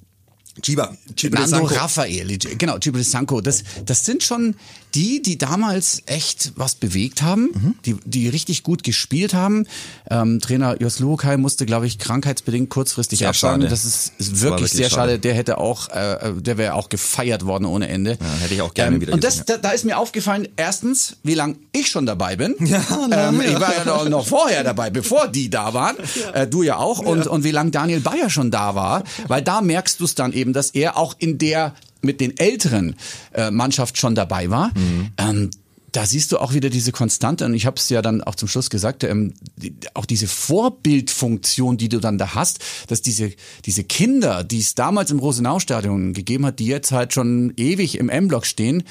Chiba, 0.61 0.95
Nando 1.31 1.65
Raphael, 1.65 2.37
genau, 2.37 2.77
Gibril 2.79 3.03
Sanko. 3.03 3.41
Das, 3.41 3.63
das 3.85 4.05
sind 4.05 4.23
schon 4.23 4.55
die, 4.95 5.21
die 5.21 5.37
damals 5.37 6.03
echt 6.05 6.51
was 6.55 6.75
bewegt 6.75 7.21
haben, 7.21 7.49
mhm. 7.53 7.75
die, 7.85 7.95
die 8.05 8.27
richtig 8.27 8.63
gut 8.63 8.83
gespielt 8.83 9.33
haben. 9.33 9.65
Ähm, 10.09 10.39
Trainer 10.41 10.81
Jos 10.81 10.99
Luokai 10.99 11.37
musste, 11.37 11.65
glaube 11.65 11.87
ich, 11.87 11.97
krankheitsbedingt 11.97 12.69
kurzfristig 12.69 13.19
sehr 13.19 13.29
absagen. 13.29 13.69
Das 13.69 13.85
ist, 13.85 14.13
ist 14.17 14.41
wirklich, 14.41 14.41
wirklich, 14.41 14.71
sehr 14.71 14.89
schade. 14.89 15.11
schade. 15.13 15.19
Der 15.19 15.33
hätte 15.33 15.57
auch, 15.59 15.89
äh, 15.89 16.33
der 16.35 16.57
wäre 16.57 16.73
auch 16.73 16.89
gefeiert 16.89 17.45
worden 17.45 17.65
ohne 17.65 17.87
Ende. 17.87 18.17
Ja, 18.19 18.33
hätte 18.41 18.53
ich 18.53 18.61
auch 18.61 18.73
gerne 18.73 18.95
ähm, 18.95 19.01
wieder 19.01 19.13
Und 19.13 19.23
das, 19.23 19.45
da, 19.45 19.57
da, 19.57 19.71
ist 19.71 19.85
mir 19.85 19.97
aufgefallen, 19.97 20.47
erstens, 20.57 21.15
wie 21.23 21.35
lange 21.35 21.55
ich 21.71 21.87
schon 21.87 22.05
dabei 22.05 22.35
bin. 22.35 22.55
Ja, 22.71 22.79
ähm, 23.11 23.41
ja. 23.41 23.49
Ich 23.49 23.59
war 23.59 23.75
ja 23.75 23.83
noch, 23.83 24.07
noch, 24.07 24.25
vorher 24.25 24.63
dabei, 24.63 24.89
bevor 24.89 25.27
die 25.27 25.49
da 25.49 25.73
waren. 25.73 25.97
Ja. 26.21 26.41
Äh, 26.41 26.47
du 26.47 26.61
ja 26.61 26.77
auch. 26.77 26.99
Und, 26.99 27.25
und 27.25 27.43
wie 27.43 27.51
lange 27.51 27.71
Daniel 27.71 28.01
Bayer 28.01 28.29
schon 28.29 28.51
da 28.51 28.75
war. 28.75 29.03
Weil 29.27 29.41
da 29.41 29.61
merkst 29.61 29.99
du 29.99 30.05
es 30.05 30.13
dann 30.13 30.33
eben, 30.33 30.50
dass 30.53 30.71
er 30.71 30.97
auch 30.97 31.15
in 31.19 31.37
der 31.37 31.73
mit 32.01 32.19
den 32.19 32.37
älteren 32.37 32.95
äh, 33.33 33.51
Mannschaft 33.51 33.97
schon 33.97 34.15
dabei 34.15 34.49
war. 34.49 34.69
Mhm. 34.69 35.09
Ähm, 35.17 35.49
da 35.91 36.05
siehst 36.05 36.31
du 36.31 36.37
auch 36.37 36.53
wieder 36.53 36.69
diese 36.69 36.91
Konstante 36.91 37.45
und 37.45 37.53
ich 37.53 37.65
habe 37.65 37.75
es 37.75 37.89
ja 37.89 38.01
dann 38.01 38.23
auch 38.23 38.35
zum 38.35 38.47
Schluss 38.47 38.69
gesagt, 38.69 39.03
ähm, 39.03 39.33
die, 39.57 39.75
auch 39.93 40.05
diese 40.05 40.27
Vorbildfunktion, 40.27 41.77
die 41.77 41.89
du 41.89 41.99
dann 41.99 42.17
da 42.17 42.33
hast, 42.33 42.59
dass 42.87 43.01
diese 43.01 43.33
diese 43.65 43.83
Kinder, 43.83 44.43
die 44.43 44.59
es 44.59 44.75
damals 44.75 45.11
im 45.11 45.19
Rosenau-Stadion 45.19 46.13
gegeben 46.13 46.45
hat, 46.45 46.59
die 46.59 46.67
jetzt 46.67 46.91
halt 46.91 47.13
schon 47.13 47.53
ewig 47.57 47.97
im 47.97 48.09
M-Block 48.09 48.45
stehen, 48.45 48.83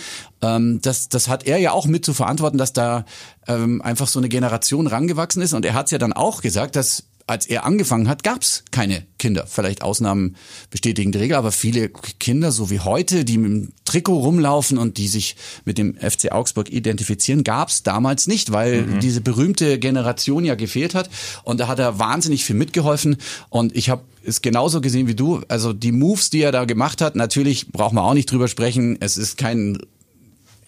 ähm, 0.43 0.81
das 0.83 1.09
das 1.09 1.29
hat 1.29 1.47
er 1.47 1.59
ja 1.59 1.73
auch 1.73 1.87
mit 1.87 2.05
zu 2.05 2.13
verantworten, 2.13 2.59
dass 2.59 2.73
da 2.73 3.07
ähm, 3.47 3.81
einfach 3.81 4.07
so 4.07 4.19
eine 4.19 4.29
Generation 4.29 4.87
rangewachsen 4.87 5.41
ist 5.41 5.55
und 5.55 5.65
er 5.65 5.75
hat 5.75 5.87
es 5.87 5.93
ja 5.93 5.99
dann 5.99 6.13
auch 6.13 6.43
gesagt, 6.43 6.77
dass 6.77 7.05
als 7.31 7.47
er 7.47 7.65
angefangen 7.65 8.09
hat, 8.09 8.25
gab 8.25 8.43
es 8.43 8.65
keine 8.73 9.07
Kinder. 9.19 9.47
Vielleicht 9.47 9.83
Ausnahmen 9.83 10.35
bestätigen 10.71 11.13
die 11.13 11.19
Regel, 11.19 11.37
aber 11.37 11.53
viele 11.53 11.89
Kinder, 11.89 12.51
so 12.51 12.71
wie 12.71 12.81
heute, 12.81 13.25
die 13.25 13.39
mit 13.39 13.51
dem 13.51 13.73
Trikot 13.85 14.19
rumlaufen 14.19 14.79
und 14.79 14.99
die 14.99 15.07
sich 15.07 15.37
mit 15.65 15.79
dem 15.79 15.95
FC 15.95 16.33
Augsburg 16.33 16.73
identifizieren, 16.73 17.45
gab 17.45 17.69
es 17.69 17.85
damals 17.85 18.27
nicht, 18.27 18.51
weil 18.51 18.83
mhm. 18.83 18.99
diese 18.99 19.21
berühmte 19.21 19.79
Generation 19.79 20.45
ja 20.45 20.57
gefehlt 20.57 20.97
hat. 20.97 21.09
Und 21.45 21.61
da 21.61 21.69
hat 21.69 21.79
er 21.79 22.01
wahnsinnig 22.01 22.45
viel 22.45 22.57
mitgeholfen. 22.57 23.17
Und 23.49 23.77
ich 23.77 23.91
habe 23.91 24.03
es 24.25 24.43
genauso 24.43 24.81
gesehen 24.81 25.07
wie 25.07 25.15
du. 25.15 25.41
Also 25.47 25.73
die 25.73 25.93
Moves, 25.93 26.31
die 26.31 26.43
er 26.43 26.51
da 26.51 26.65
gemacht 26.65 27.01
hat, 27.01 27.15
natürlich 27.15 27.69
braucht 27.69 27.93
man 27.93 28.03
auch 28.03 28.15
nicht 28.15 28.31
drüber 28.31 28.49
sprechen. 28.49 28.97
Es 28.99 29.17
ist 29.17 29.39
kein 29.39 29.79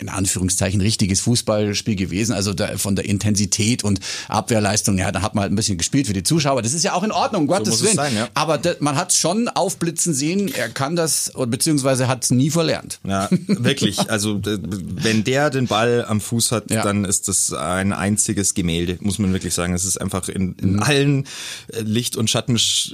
in 0.03 0.09
Anführungszeichen 0.09 0.81
richtiges 0.81 1.21
Fußballspiel 1.21 1.97
gewesen. 1.97 2.33
Also 2.33 2.53
da, 2.53 2.77
von 2.77 2.97
der 2.97 3.05
Intensität 3.05 3.85
und 3.85 4.01
Abwehrleistung, 4.29 4.99
ja, 4.99 5.13
da 5.13 5.23
hat 5.23 5.35
man 5.35 5.43
halt 5.43 5.53
ein 5.53 5.57
bisschen 5.57 5.79
gespielt 5.79 6.09
für 6.09 6.13
die 6.13 6.25
Zuschauer. 6.25 6.61
Das 6.61 6.75
ist 6.75 6.83
ja 6.83 6.93
auch 6.93 7.05
in 7.05 7.13
Ordnung, 7.13 7.47
Gottes 7.47 7.79
so 7.79 7.85
Willen. 7.85 7.97
Sein, 7.97 8.15
ja. 8.15 8.29
Aber 8.35 8.59
das, 8.59 8.81
man 8.81 8.97
hat 8.97 9.13
schon 9.13 9.49
aufblitzen 9.49 10.13
sehen, 10.13 10.53
er 10.53 10.69
kann 10.69 10.97
das, 10.97 11.33
beziehungsweise 11.47 12.09
hat 12.09 12.25
es 12.25 12.31
nie 12.31 12.51
verlernt. 12.51 12.99
Ja, 13.07 13.29
wirklich. 13.31 14.11
Also 14.11 14.41
wenn 14.43 15.25
der 15.25 15.51
den 15.51 15.69
Ball 15.69 16.05
am 16.05 16.21
Fuß 16.21 16.51
hat, 16.51 16.71
ja. 16.71 16.83
dann 16.83 17.05
ist 17.05 17.29
das 17.29 17.53
ein 17.53 17.93
einziges 17.93 18.55
Gemälde, 18.55 18.99
muss 19.01 19.19
man 19.19 19.33
wirklich 19.33 19.55
sagen. 19.55 19.73
Es 19.73 19.85
ist 19.85 20.01
einfach 20.01 20.29
in, 20.29 20.55
in 20.55 20.73
mhm. 20.75 20.83
allen 20.83 21.25
äh, 21.69 21.81
Licht 21.81 22.17
und 22.17 22.29
Schatten, 22.29 22.57
es 22.57 22.93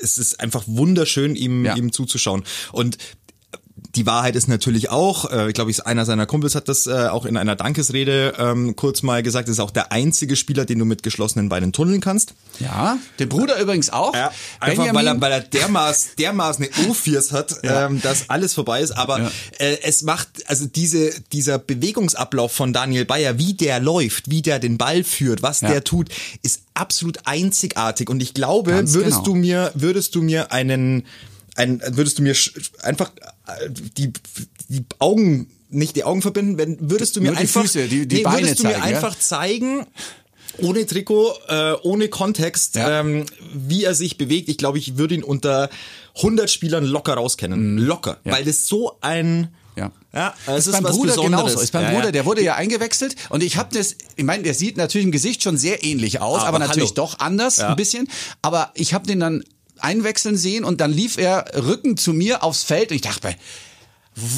ist 0.00 0.40
einfach 0.40 0.64
wunderschön, 0.66 1.36
ihm, 1.36 1.66
ja. 1.66 1.76
ihm 1.76 1.92
zuzuschauen. 1.92 2.44
Und 2.72 2.96
die 3.98 4.06
Wahrheit 4.06 4.36
ist 4.36 4.46
natürlich 4.46 4.90
auch, 4.90 5.30
äh, 5.30 5.48
ich 5.48 5.54
glaube, 5.54 5.72
einer 5.84 6.04
seiner 6.04 6.24
Kumpels 6.24 6.54
hat 6.54 6.68
das 6.68 6.86
äh, 6.86 7.08
auch 7.08 7.26
in 7.26 7.36
einer 7.36 7.56
Dankesrede 7.56 8.34
ähm, 8.38 8.76
kurz 8.76 9.02
mal 9.02 9.24
gesagt, 9.24 9.48
ist 9.48 9.58
auch 9.58 9.72
der 9.72 9.90
einzige 9.90 10.36
Spieler, 10.36 10.64
den 10.64 10.78
du 10.78 10.84
mit 10.84 11.02
geschlossenen 11.02 11.48
Beinen 11.48 11.72
tunneln 11.72 12.00
kannst. 12.00 12.34
Ja, 12.60 12.98
der 13.18 13.26
Bruder 13.26 13.60
übrigens 13.60 13.90
auch. 13.90 14.14
Ja, 14.14 14.30
einfach 14.60 14.94
weil 14.94 15.06
er, 15.08 15.20
weil 15.20 15.32
er 15.32 15.40
dermaßen, 15.40 16.12
dermaßen 16.16 16.64
eine 16.64 16.88
U-Fiers 16.88 17.32
hat, 17.32 17.56
ja. 17.64 17.86
ähm, 17.86 18.00
dass 18.00 18.30
alles 18.30 18.54
vorbei 18.54 18.82
ist. 18.82 18.92
Aber 18.92 19.18
ja. 19.18 19.30
äh, 19.58 19.78
es 19.82 20.02
macht, 20.02 20.28
also 20.46 20.66
diese, 20.66 21.10
dieser 21.32 21.58
Bewegungsablauf 21.58 22.52
von 22.52 22.72
Daniel 22.72 23.04
Bayer, 23.04 23.36
wie 23.38 23.54
der 23.54 23.80
läuft, 23.80 24.30
wie 24.30 24.42
der 24.42 24.60
den 24.60 24.78
Ball 24.78 25.02
führt, 25.02 25.42
was 25.42 25.58
der 25.58 25.82
tut, 25.82 26.08
ist 26.42 26.62
absolut 26.74 27.18
einzigartig. 27.24 28.08
Und 28.08 28.22
ich 28.22 28.32
glaube, 28.32 28.70
Ganz 28.70 28.94
würdest 28.94 29.24
genau. 29.24 29.24
du 29.24 29.34
mir, 29.34 29.72
würdest 29.74 30.14
du 30.14 30.22
mir 30.22 30.52
einen, 30.52 31.04
ein, 31.56 31.82
würdest 31.84 32.18
du 32.18 32.22
mir 32.22 32.36
einfach 32.82 33.10
die, 33.96 34.12
die 34.68 34.84
Augen 34.98 35.50
nicht 35.70 35.96
die 35.96 36.04
Augen 36.04 36.22
verbinden, 36.22 36.58
wenn 36.58 36.90
würdest 36.90 37.16
du 37.16 37.20
mir 37.20 37.30
einfach 37.36 37.62
die 37.62 37.68
Füße, 37.68 37.88
die, 37.88 38.08
die 38.08 38.16
nee, 38.16 38.22
Beine 38.22 38.38
würdest 38.38 38.60
du 38.60 38.62
zeigen, 38.64 38.78
mir 38.78 38.84
einfach 38.84 39.14
ja? 39.14 39.20
zeigen, 39.20 39.86
ohne 40.58 40.86
Trikot, 40.86 41.34
äh, 41.48 41.72
ohne 41.82 42.08
Kontext, 42.08 42.76
ja. 42.76 43.00
ähm, 43.00 43.26
wie 43.52 43.84
er 43.84 43.94
sich 43.94 44.18
bewegt. 44.18 44.48
Ich 44.48 44.56
glaube, 44.58 44.78
ich 44.78 44.96
würde 44.96 45.14
ihn 45.14 45.22
unter 45.22 45.68
100 46.16 46.50
Spielern 46.50 46.84
locker 46.84 47.14
rauskennen. 47.14 47.74
Mhm. 47.74 47.78
Locker. 47.78 48.18
Ja. 48.24 48.32
Weil 48.32 48.44
das 48.44 48.66
so 48.66 48.96
ein 49.00 49.48
ja. 49.76 49.92
Ja, 50.12 50.34
es 50.46 50.66
ist, 50.66 50.74
ist 50.74 50.82
beim 50.82 50.92
Bruder 50.92 51.12
Besonderes. 51.12 51.44
genauso. 51.44 51.60
Ist 51.60 51.72
beim 51.72 51.84
ja, 51.84 51.90
Bruder, 51.90 52.06
ja. 52.06 52.10
der 52.10 52.24
wurde 52.24 52.42
ja 52.42 52.56
eingewechselt 52.56 53.14
und 53.28 53.44
ich 53.44 53.56
habe 53.56 53.76
das, 53.76 53.94
ich 54.16 54.24
meine, 54.24 54.42
der 54.42 54.54
sieht 54.54 54.76
natürlich 54.76 55.04
im 55.04 55.12
Gesicht 55.12 55.42
schon 55.42 55.56
sehr 55.56 55.84
ähnlich 55.84 56.20
aus, 56.20 56.40
aber, 56.40 56.48
aber 56.48 56.58
natürlich 56.58 56.90
hallo. 56.90 57.06
doch 57.06 57.20
anders 57.20 57.60
ein 57.60 57.76
bisschen. 57.76 58.08
Aber 58.42 58.72
ich 58.74 58.92
habe 58.92 59.06
den 59.06 59.20
dann 59.20 59.44
einwechseln 59.82 60.36
sehen 60.36 60.64
und 60.64 60.80
dann 60.80 60.92
lief 60.92 61.18
er 61.18 61.44
Rücken 61.54 61.96
zu 61.96 62.12
mir 62.12 62.42
aufs 62.42 62.62
Feld 62.62 62.90
und 62.90 62.96
ich 62.96 63.02
dachte, 63.02 63.34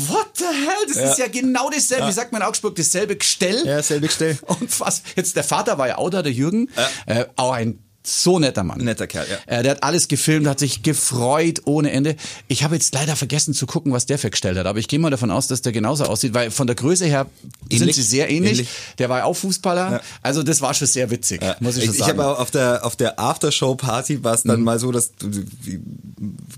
What 0.08 0.36
the 0.36 0.44
hell? 0.44 0.86
Das 0.88 0.96
ja. 0.96 1.10
ist 1.10 1.18
ja 1.18 1.28
genau 1.28 1.70
dasselbe. 1.70 2.04
Ja. 2.04 2.08
Wie 2.10 2.12
sagt 2.12 2.32
man 2.32 2.42
in 2.42 2.48
Augsburg? 2.48 2.76
Dasselbe 2.76 3.16
Gestell. 3.16 3.66
Ja, 3.66 3.76
dasselbe 3.76 4.08
Gestell. 4.08 4.38
Und 4.46 4.78
was? 4.78 5.02
Jetzt, 5.16 5.36
der 5.36 5.44
Vater 5.44 5.78
war 5.78 5.88
ja 5.88 5.96
auch 5.96 6.10
da, 6.10 6.20
der 6.22 6.32
Jürgen. 6.32 6.68
Ja. 7.06 7.20
Äh, 7.20 7.26
auch 7.36 7.52
ein 7.52 7.82
so 8.02 8.38
netter 8.38 8.64
Mann. 8.64 8.78
Netter 8.78 9.06
Kerl, 9.06 9.26
ja. 9.28 9.58
Äh, 9.58 9.62
der 9.62 9.72
hat 9.72 9.82
alles 9.82 10.08
gefilmt, 10.08 10.46
hat 10.46 10.58
sich 10.58 10.82
gefreut 10.82 11.62
ohne 11.66 11.90
Ende. 11.90 12.16
Ich 12.48 12.64
habe 12.64 12.74
jetzt 12.74 12.94
leider 12.94 13.14
vergessen 13.14 13.52
zu 13.52 13.66
gucken, 13.66 13.92
was 13.92 14.06
der 14.06 14.18
festgestellt 14.18 14.56
hat, 14.56 14.66
aber 14.66 14.78
ich 14.78 14.88
gehe 14.88 14.98
mal 14.98 15.10
davon 15.10 15.30
aus, 15.30 15.48
dass 15.48 15.60
der 15.60 15.72
genauso 15.72 16.04
aussieht, 16.04 16.32
weil 16.32 16.50
von 16.50 16.66
der 16.66 16.76
Größe 16.76 17.04
her 17.04 17.26
ähnlich. 17.68 17.78
sind 17.78 17.94
sie 17.94 18.02
sehr 18.02 18.30
ähnlich. 18.30 18.52
ähnlich. 18.52 18.68
Der 18.98 19.08
war 19.10 19.18
ja 19.18 19.24
auch 19.24 19.34
Fußballer, 19.34 19.92
ja. 19.92 20.00
also 20.22 20.42
das 20.42 20.62
war 20.62 20.72
schon 20.72 20.86
sehr 20.86 21.10
witzig, 21.10 21.42
ja. 21.42 21.56
muss 21.60 21.76
ich 21.76 21.84
schon 21.84 21.94
sagen. 21.94 22.18
Ich 22.18 22.18
habe 22.18 22.38
auf 22.38 22.50
der 22.50 22.84
auf 22.84 22.96
der 22.96 23.20
Aftershow 23.20 23.74
Party 23.74 24.24
war 24.24 24.34
es 24.34 24.44
dann 24.44 24.60
mhm. 24.60 24.64
mal 24.64 24.78
so, 24.78 24.92
dass 24.92 25.14
du, 25.16 25.28
du, 25.28 25.44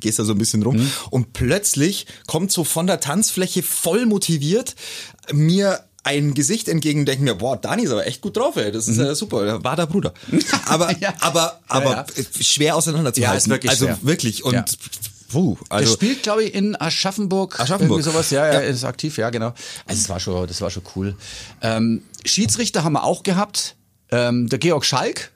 gehst 0.00 0.18
da 0.18 0.24
so 0.24 0.32
ein 0.32 0.38
bisschen 0.38 0.62
rum 0.62 0.76
mhm. 0.76 0.90
und 1.10 1.32
plötzlich 1.32 2.06
kommt 2.26 2.52
so 2.52 2.62
von 2.64 2.86
der 2.86 3.00
Tanzfläche 3.00 3.62
voll 3.62 4.06
motiviert 4.06 4.76
mir 5.32 5.84
ein 6.04 6.34
Gesicht 6.34 6.68
entgegen 6.68 7.06
denken 7.06 7.24
mir, 7.24 7.36
boah, 7.36 7.56
Dani 7.56 7.84
ist 7.84 7.90
aber 7.90 8.06
echt 8.06 8.20
gut 8.20 8.36
drauf, 8.36 8.56
ey. 8.56 8.72
Das 8.72 8.88
ist 8.88 8.98
mhm. 8.98 9.04
ja 9.04 9.14
super. 9.14 9.62
War 9.62 9.76
der 9.76 9.86
Bruder. 9.86 10.12
Aber, 10.66 10.96
ja. 10.98 11.14
aber, 11.20 11.60
aber 11.68 11.90
ja, 11.90 12.06
ja. 12.16 12.24
schwer 12.42 12.76
auseinanderzuhalten. 12.76 13.32
Ja, 13.32 13.36
ist 13.36 13.48
wirklich 13.48 13.70
Also 13.70 13.86
schwer. 13.86 13.98
wirklich. 14.02 14.44
Und 14.44 14.78
Puh, 15.32 15.56
also 15.70 15.84
der 15.84 15.92
spielt, 15.92 16.22
glaube 16.22 16.44
ich, 16.44 16.54
in 16.54 16.78
Aschaffenburg. 16.78 17.58
Aschaffenburg. 17.58 18.00
Irgendwie 18.00 18.12
sowas, 18.12 18.30
ja, 18.30 18.44
er 18.44 18.64
ist 18.64 18.84
aktiv, 18.84 19.16
ja, 19.16 19.30
genau. 19.30 19.54
Also 19.86 20.02
das 20.02 20.08
war 20.08 20.20
schon, 20.20 20.46
das 20.46 20.60
war 20.60 20.70
schon 20.70 20.82
cool. 20.94 21.16
Ähm, 21.62 22.02
Schiedsrichter 22.24 22.84
haben 22.84 22.92
wir 22.92 23.04
auch 23.04 23.22
gehabt. 23.22 23.76
Ähm, 24.10 24.48
der 24.48 24.58
Georg 24.58 24.84
Schalk, 24.84 25.30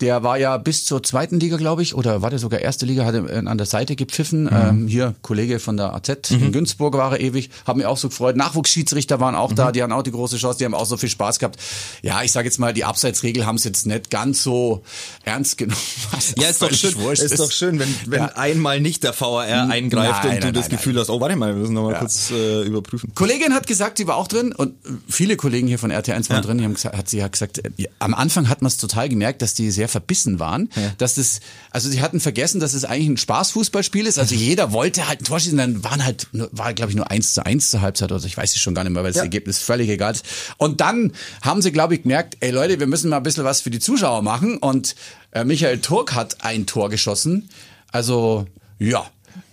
der 0.00 0.22
war 0.22 0.38
ja 0.38 0.56
bis 0.58 0.84
zur 0.84 1.02
zweiten 1.02 1.40
Liga, 1.40 1.56
glaube 1.56 1.82
ich, 1.82 1.94
oder 1.94 2.22
war 2.22 2.30
der 2.30 2.38
sogar 2.38 2.60
erste 2.60 2.86
Liga, 2.86 3.04
hat 3.04 3.14
er 3.14 3.46
an 3.46 3.58
der 3.58 3.66
Seite 3.66 3.96
gepfiffen. 3.96 4.44
Mhm. 4.44 4.50
Ähm, 4.52 4.88
hier, 4.88 5.14
Kollege 5.22 5.58
von 5.58 5.76
der 5.76 5.94
AZ 5.94 6.30
mhm. 6.30 6.44
in 6.44 6.52
Günzburg 6.52 6.94
war 6.94 7.12
er 7.12 7.20
ewig, 7.20 7.50
haben 7.66 7.78
mich 7.78 7.86
auch 7.86 7.96
so 7.96 8.08
gefreut. 8.08 8.36
Nachwuchsschiedsrichter 8.36 9.18
waren 9.18 9.34
auch 9.34 9.50
mhm. 9.50 9.56
da, 9.56 9.72
die 9.72 9.82
haben 9.82 9.92
auch 9.92 10.02
die 10.02 10.12
große 10.12 10.36
Chance, 10.36 10.58
die 10.58 10.64
haben 10.64 10.74
auch 10.74 10.86
so 10.86 10.96
viel 10.96 11.08
Spaß 11.08 11.40
gehabt. 11.40 11.58
Ja, 12.02 12.22
ich 12.22 12.30
sage 12.30 12.46
jetzt 12.46 12.58
mal, 12.58 12.72
die 12.72 12.84
Abseitsregel 12.84 13.44
haben 13.44 13.56
es 13.56 13.64
jetzt 13.64 13.86
nicht 13.86 14.10
ganz 14.10 14.42
so 14.42 14.82
ernst 15.24 15.58
genommen. 15.58 15.78
Ja, 16.36 16.48
ist 16.48 16.62
doch 16.62 16.72
schön, 16.72 16.94
ist, 17.12 17.22
ist 17.22 17.38
doch 17.38 17.50
schön, 17.50 17.78
wenn, 17.78 17.94
wenn 18.06 18.20
ja. 18.20 18.26
einmal 18.34 18.80
nicht 18.80 19.02
der 19.02 19.18
VAR 19.18 19.42
eingreift 19.42 20.24
nein, 20.24 20.34
und 20.34 20.42
du 20.42 20.46
nein, 20.46 20.54
das 20.54 20.68
nein, 20.68 20.76
Gefühl 20.76 20.98
hast, 20.98 21.10
oh, 21.10 21.20
warte 21.20 21.36
mal, 21.36 21.54
wir 21.54 21.60
müssen 21.60 21.74
nochmal 21.74 21.94
ja. 21.94 21.98
kurz 21.98 22.30
äh, 22.30 22.62
überprüfen. 22.62 23.12
Kollegin 23.14 23.54
hat 23.54 23.66
gesagt, 23.66 23.98
sie 23.98 24.06
war 24.06 24.16
auch 24.16 24.28
drin 24.28 24.52
und 24.52 24.74
viele 25.08 25.36
Kollegen 25.36 25.66
hier 25.66 25.78
von 25.78 25.90
RT1 25.90 26.28
waren 26.28 26.36
ja. 26.36 26.40
drin, 26.40 26.58
die 26.58 26.64
haben 26.64 26.74
gesagt, 26.74 26.96
hat 26.96 27.08
sie 27.08 27.22
hat 27.22 27.32
gesagt, 27.32 27.58
äh, 27.58 27.88
am 27.98 28.14
Anfang 28.14 28.48
hat 28.48 28.62
man 28.62 28.68
es 28.68 28.76
total 28.76 29.08
gemerkt, 29.08 29.42
dass 29.42 29.54
die 29.54 29.70
sehr 29.70 29.87
verbissen 29.88 30.38
waren 30.38 30.68
ja. 30.76 30.92
dass 30.98 31.14
das, 31.14 31.40
also 31.70 31.88
sie 31.88 32.00
hatten 32.00 32.20
vergessen, 32.20 32.60
dass 32.60 32.74
es 32.74 32.84
eigentlich 32.84 33.08
ein 33.08 33.16
Spaßfußballspiel 33.16 34.06
ist. 34.06 34.18
Also 34.18 34.34
jeder 34.34 34.72
wollte 34.72 35.08
halt 35.08 35.20
ein 35.20 35.24
Tor 35.24 35.40
schießen, 35.40 35.58
dann 35.58 35.84
waren 35.84 36.04
halt, 36.04 36.28
war 36.32 36.72
glaube 36.74 36.90
ich 36.90 36.96
nur 36.96 37.10
eins 37.10 37.34
zu 37.34 37.44
eins 37.44 37.70
zur 37.70 37.80
Halbzeit 37.80 38.12
oder 38.12 38.24
ich 38.24 38.36
weiß 38.36 38.54
es 38.54 38.60
schon 38.60 38.74
gar 38.74 38.84
nicht 38.84 38.92
mehr, 38.92 39.02
weil 39.02 39.10
das 39.10 39.18
ja. 39.18 39.22
Ergebnis 39.22 39.58
völlig 39.58 39.88
egal 39.88 40.12
ist. 40.12 40.24
Und 40.56 40.80
dann 40.80 41.12
haben 41.42 41.62
sie, 41.62 41.72
glaube 41.72 41.94
ich, 41.94 42.02
gemerkt, 42.02 42.36
ey 42.40 42.50
Leute, 42.50 42.80
wir 42.80 42.86
müssen 42.86 43.10
mal 43.10 43.18
ein 43.18 43.22
bisschen 43.22 43.44
was 43.44 43.60
für 43.60 43.70
die 43.70 43.80
Zuschauer 43.80 44.22
machen. 44.22 44.56
Und 44.58 44.94
äh, 45.32 45.44
Michael 45.44 45.78
Turk 45.80 46.14
hat 46.14 46.44
ein 46.44 46.66
Tor 46.66 46.90
geschossen. 46.90 47.48
Also, 47.90 48.46
ja, 48.78 49.06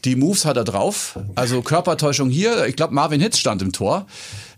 die 0.04 0.16
Moves 0.16 0.46
hat 0.46 0.58
er 0.58 0.64
drauf. 0.64 1.20
Also 1.36 1.62
Körpertäuschung 1.62 2.30
hier. 2.30 2.66
Ich 2.68 2.76
glaube, 2.76 2.94
Marvin 2.94 3.20
Hitz 3.20 3.38
stand 3.38 3.62
im 3.62 3.72
Tor. 3.72 4.06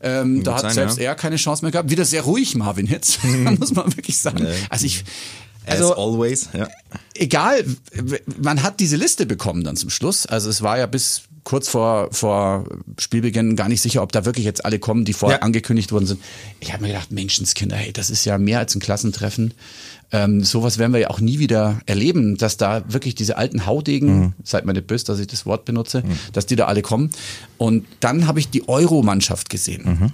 Ähm, 0.01 0.43
da 0.43 0.55
hat 0.55 0.61
sein, 0.61 0.73
selbst 0.73 0.97
ja. 0.97 1.05
er 1.05 1.15
keine 1.15 1.37
Chance 1.37 1.63
mehr 1.63 1.71
gehabt. 1.71 1.89
Wieder 1.89 2.05
sehr 2.05 2.21
ruhig, 2.21 2.55
Marvin 2.55 2.85
Hitz, 2.85 3.19
muss 3.59 3.73
man 3.73 3.95
wirklich 3.95 4.17
sagen. 4.17 4.43
Nee. 4.43 4.53
Also 4.69 4.85
ich, 4.85 5.05
also, 5.67 5.93
As 5.93 5.97
always, 5.97 6.49
ja. 6.53 6.67
Egal, 7.13 7.65
man 8.41 8.63
hat 8.63 8.79
diese 8.79 8.95
Liste 8.95 9.25
bekommen 9.25 9.63
dann 9.63 9.75
zum 9.75 9.89
Schluss. 9.89 10.25
Also 10.25 10.49
es 10.49 10.61
war 10.61 10.77
ja 10.77 10.85
bis 10.85 11.23
kurz 11.47 11.69
vor, 11.69 12.09
vor 12.11 12.65
Spielbeginn 12.99 13.55
gar 13.55 13.69
nicht 13.69 13.81
sicher, 13.81 14.03
ob 14.03 14.11
da 14.11 14.25
wirklich 14.25 14.43
jetzt 14.43 14.65
alle 14.65 14.79
kommen, 14.79 15.05
die 15.05 15.13
vorher 15.13 15.39
ja. 15.39 15.43
angekündigt 15.43 15.93
worden 15.93 16.05
sind. 16.05 16.21
Ich 16.59 16.73
habe 16.73 16.83
mir 16.83 16.89
gedacht, 16.89 17.11
Menschenskinder, 17.11 17.77
hey, 17.77 17.93
das 17.93 18.09
ist 18.09 18.25
ja 18.25 18.37
mehr 18.37 18.59
als 18.59 18.75
ein 18.75 18.81
Klassentreffen. 18.81 19.53
Ähm, 20.11 20.43
sowas 20.43 20.77
werden 20.77 20.91
wir 20.91 20.99
ja 20.99 21.09
auch 21.09 21.21
nie 21.21 21.39
wieder 21.39 21.79
erleben, 21.85 22.37
dass 22.37 22.57
da 22.57 22.83
wirklich 22.91 23.15
diese 23.15 23.37
alten 23.37 23.65
Haudegen, 23.65 24.19
mhm. 24.19 24.33
seid 24.43 24.65
mir 24.65 24.73
nicht 24.73 24.87
böse, 24.87 25.05
dass 25.05 25.19
ich 25.19 25.27
das 25.27 25.45
Wort 25.45 25.63
benutze, 25.63 26.01
mhm. 26.01 26.17
dass 26.33 26.47
die 26.47 26.57
da 26.57 26.65
alle 26.65 26.81
kommen. 26.81 27.11
Und 27.57 27.85
dann 28.01 28.27
habe 28.27 28.39
ich 28.39 28.49
die 28.49 28.67
Euro-Mannschaft 28.67 29.49
gesehen. 29.49 29.83
Mhm. 29.85 30.11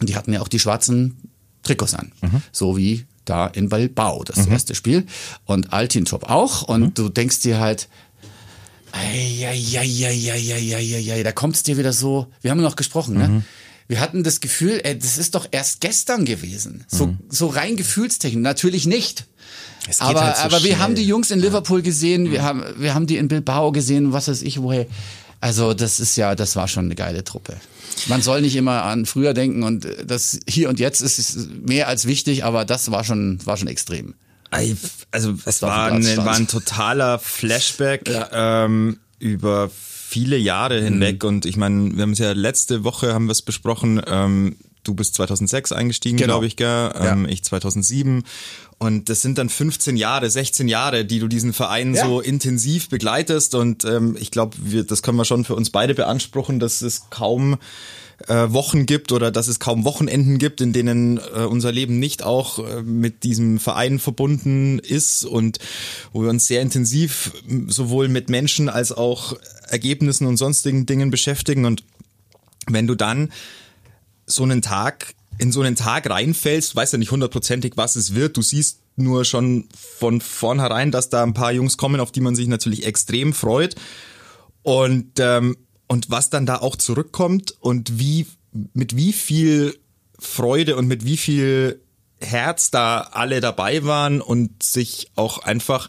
Und 0.00 0.08
die 0.08 0.16
hatten 0.16 0.32
ja 0.32 0.40
auch 0.40 0.48
die 0.48 0.58
schwarzen 0.58 1.16
Trikots 1.62 1.94
an. 1.94 2.12
Mhm. 2.22 2.42
So 2.52 2.78
wie 2.78 3.04
da 3.30 3.46
in 3.46 3.68
Bilbao, 3.68 4.24
das 4.24 4.46
mhm. 4.46 4.52
erste 4.52 4.74
Spiel. 4.74 5.06
Und 5.46 5.72
Altintop 5.72 6.24
auch. 6.28 6.62
Und 6.62 6.80
mhm. 6.80 6.94
du 6.94 7.08
denkst 7.08 7.40
dir 7.40 7.60
halt, 7.60 7.88
ja, 10.98 11.22
da 11.22 11.32
kommt 11.32 11.54
es 11.54 11.62
dir 11.62 11.76
wieder 11.78 11.92
so, 11.92 12.26
wir 12.42 12.50
haben 12.50 12.60
noch 12.60 12.76
gesprochen, 12.76 13.16
ne? 13.16 13.28
Mhm. 13.28 13.44
Wir 13.86 13.98
hatten 13.98 14.22
das 14.22 14.40
Gefühl, 14.40 14.80
ey, 14.84 14.96
das 14.96 15.18
ist 15.18 15.34
doch 15.34 15.48
erst 15.50 15.80
gestern 15.80 16.24
gewesen. 16.24 16.84
So, 16.86 17.08
mhm. 17.08 17.18
so 17.28 17.48
rein 17.48 17.76
gefühlstechnisch. 17.76 18.40
Natürlich 18.40 18.86
nicht. 18.86 19.26
Aber, 19.98 20.26
halt 20.26 20.36
so 20.36 20.42
aber 20.42 20.62
wir 20.62 20.78
haben 20.78 20.94
die 20.94 21.04
Jungs 21.04 21.32
in 21.32 21.40
Liverpool 21.40 21.82
gesehen, 21.82 22.24
mhm. 22.24 22.30
wir 22.30 22.42
haben, 22.42 22.62
wir 22.78 22.94
haben 22.94 23.08
die 23.08 23.16
in 23.16 23.26
Bilbao 23.26 23.72
gesehen, 23.72 24.12
was 24.12 24.28
weiß 24.28 24.42
ich 24.42 24.62
woher. 24.62 24.86
Also 25.40 25.74
das 25.74 26.00
ist 26.00 26.16
ja, 26.16 26.34
das 26.34 26.56
war 26.56 26.68
schon 26.68 26.86
eine 26.86 26.94
geile 26.94 27.24
Truppe. 27.24 27.56
Man 28.06 28.22
soll 28.22 28.42
nicht 28.42 28.56
immer 28.56 28.84
an 28.84 29.06
früher 29.06 29.34
denken 29.34 29.62
und 29.62 29.86
das 30.04 30.40
hier 30.48 30.68
und 30.68 30.78
jetzt 30.78 31.00
ist 31.00 31.50
mehr 31.66 31.88
als 31.88 32.06
wichtig, 32.06 32.44
aber 32.44 32.64
das 32.64 32.90
war 32.90 33.04
schon, 33.04 33.38
war 33.44 33.56
schon 33.56 33.68
extrem. 33.68 34.14
Also 35.10 35.34
es 35.44 35.62
war, 35.62 35.92
ein, 35.92 36.04
war 36.16 36.34
ein 36.34 36.48
totaler 36.48 37.18
Flashback 37.18 38.08
ja. 38.08 38.64
ähm, 38.64 38.98
über 39.18 39.70
viele 39.70 40.36
Jahre 40.36 40.82
hinweg 40.82 41.22
mhm. 41.22 41.28
und 41.28 41.46
ich 41.46 41.56
meine, 41.56 41.94
wir 41.94 42.02
haben 42.02 42.12
es 42.12 42.18
ja 42.18 42.32
letzte 42.32 42.82
Woche 42.84 43.14
haben 43.14 43.26
wir 43.26 43.32
es 43.32 43.42
besprochen. 43.42 44.02
Ähm, 44.06 44.56
du 44.84 44.94
bist 44.94 45.14
2006 45.14 45.72
eingestiegen, 45.72 46.16
genau. 46.16 46.34
glaube 46.34 46.46
ich, 46.46 46.56
gell? 46.56 46.92
Ähm, 46.94 47.24
ja. 47.24 47.30
Ich 47.30 47.44
2007 47.44 48.24
und 48.82 49.10
das 49.10 49.20
sind 49.20 49.36
dann 49.36 49.50
15 49.50 49.98
Jahre, 49.98 50.30
16 50.30 50.66
Jahre, 50.66 51.04
die 51.04 51.18
du 51.18 51.28
diesen 51.28 51.52
Verein 51.52 51.94
ja. 51.94 52.06
so 52.06 52.20
intensiv 52.22 52.88
begleitest. 52.88 53.54
Und 53.54 53.84
ähm, 53.84 54.16
ich 54.18 54.30
glaube, 54.30 54.56
das 54.84 55.02
können 55.02 55.18
wir 55.18 55.26
schon 55.26 55.44
für 55.44 55.54
uns 55.54 55.68
beide 55.68 55.94
beanspruchen, 55.94 56.60
dass 56.60 56.80
es 56.80 57.10
kaum 57.10 57.58
äh, 58.26 58.46
Wochen 58.48 58.86
gibt 58.86 59.12
oder 59.12 59.30
dass 59.30 59.48
es 59.48 59.60
kaum 59.60 59.84
Wochenenden 59.84 60.38
gibt, 60.38 60.62
in 60.62 60.72
denen 60.72 61.18
äh, 61.18 61.40
unser 61.40 61.72
Leben 61.72 61.98
nicht 61.98 62.22
auch 62.22 62.58
äh, 62.58 62.82
mit 62.82 63.22
diesem 63.22 63.58
Verein 63.58 63.98
verbunden 63.98 64.78
ist 64.78 65.26
und 65.26 65.58
wo 66.14 66.22
wir 66.22 66.30
uns 66.30 66.46
sehr 66.46 66.62
intensiv 66.62 67.32
sowohl 67.68 68.08
mit 68.08 68.30
Menschen 68.30 68.70
als 68.70 68.92
auch 68.92 69.36
Ergebnissen 69.68 70.26
und 70.26 70.38
sonstigen 70.38 70.86
Dingen 70.86 71.10
beschäftigen. 71.10 71.66
Und 71.66 71.84
wenn 72.66 72.86
du 72.86 72.94
dann 72.94 73.30
so 74.30 74.42
einen 74.42 74.62
Tag 74.62 75.14
in 75.38 75.52
so 75.52 75.62
einen 75.62 75.76
Tag 75.76 76.08
reinfällst, 76.08 76.76
weißt 76.76 76.92
ja 76.92 76.98
nicht 76.98 77.10
hundertprozentig, 77.10 77.72
was 77.76 77.96
es 77.96 78.14
wird. 78.14 78.36
Du 78.36 78.42
siehst 78.42 78.80
nur 78.96 79.24
schon 79.24 79.68
von 79.74 80.20
vornherein, 80.20 80.90
dass 80.90 81.08
da 81.08 81.22
ein 81.22 81.32
paar 81.32 81.52
Jungs 81.52 81.78
kommen, 81.78 82.00
auf 82.00 82.12
die 82.12 82.20
man 82.20 82.34
sich 82.34 82.46
natürlich 82.46 82.84
extrem 82.84 83.32
freut. 83.32 83.74
Und, 84.62 85.18
ähm, 85.18 85.56
und 85.86 86.10
was 86.10 86.28
dann 86.28 86.44
da 86.44 86.56
auch 86.56 86.76
zurückkommt 86.76 87.54
und 87.60 87.98
wie, 87.98 88.26
mit 88.74 88.96
wie 88.96 89.14
viel 89.14 89.78
Freude 90.18 90.76
und 90.76 90.86
mit 90.86 91.06
wie 91.06 91.16
viel 91.16 91.80
Herz 92.20 92.70
da 92.70 93.00
alle 93.12 93.40
dabei 93.40 93.84
waren 93.84 94.20
und 94.20 94.62
sich 94.62 95.10
auch 95.16 95.38
einfach 95.38 95.88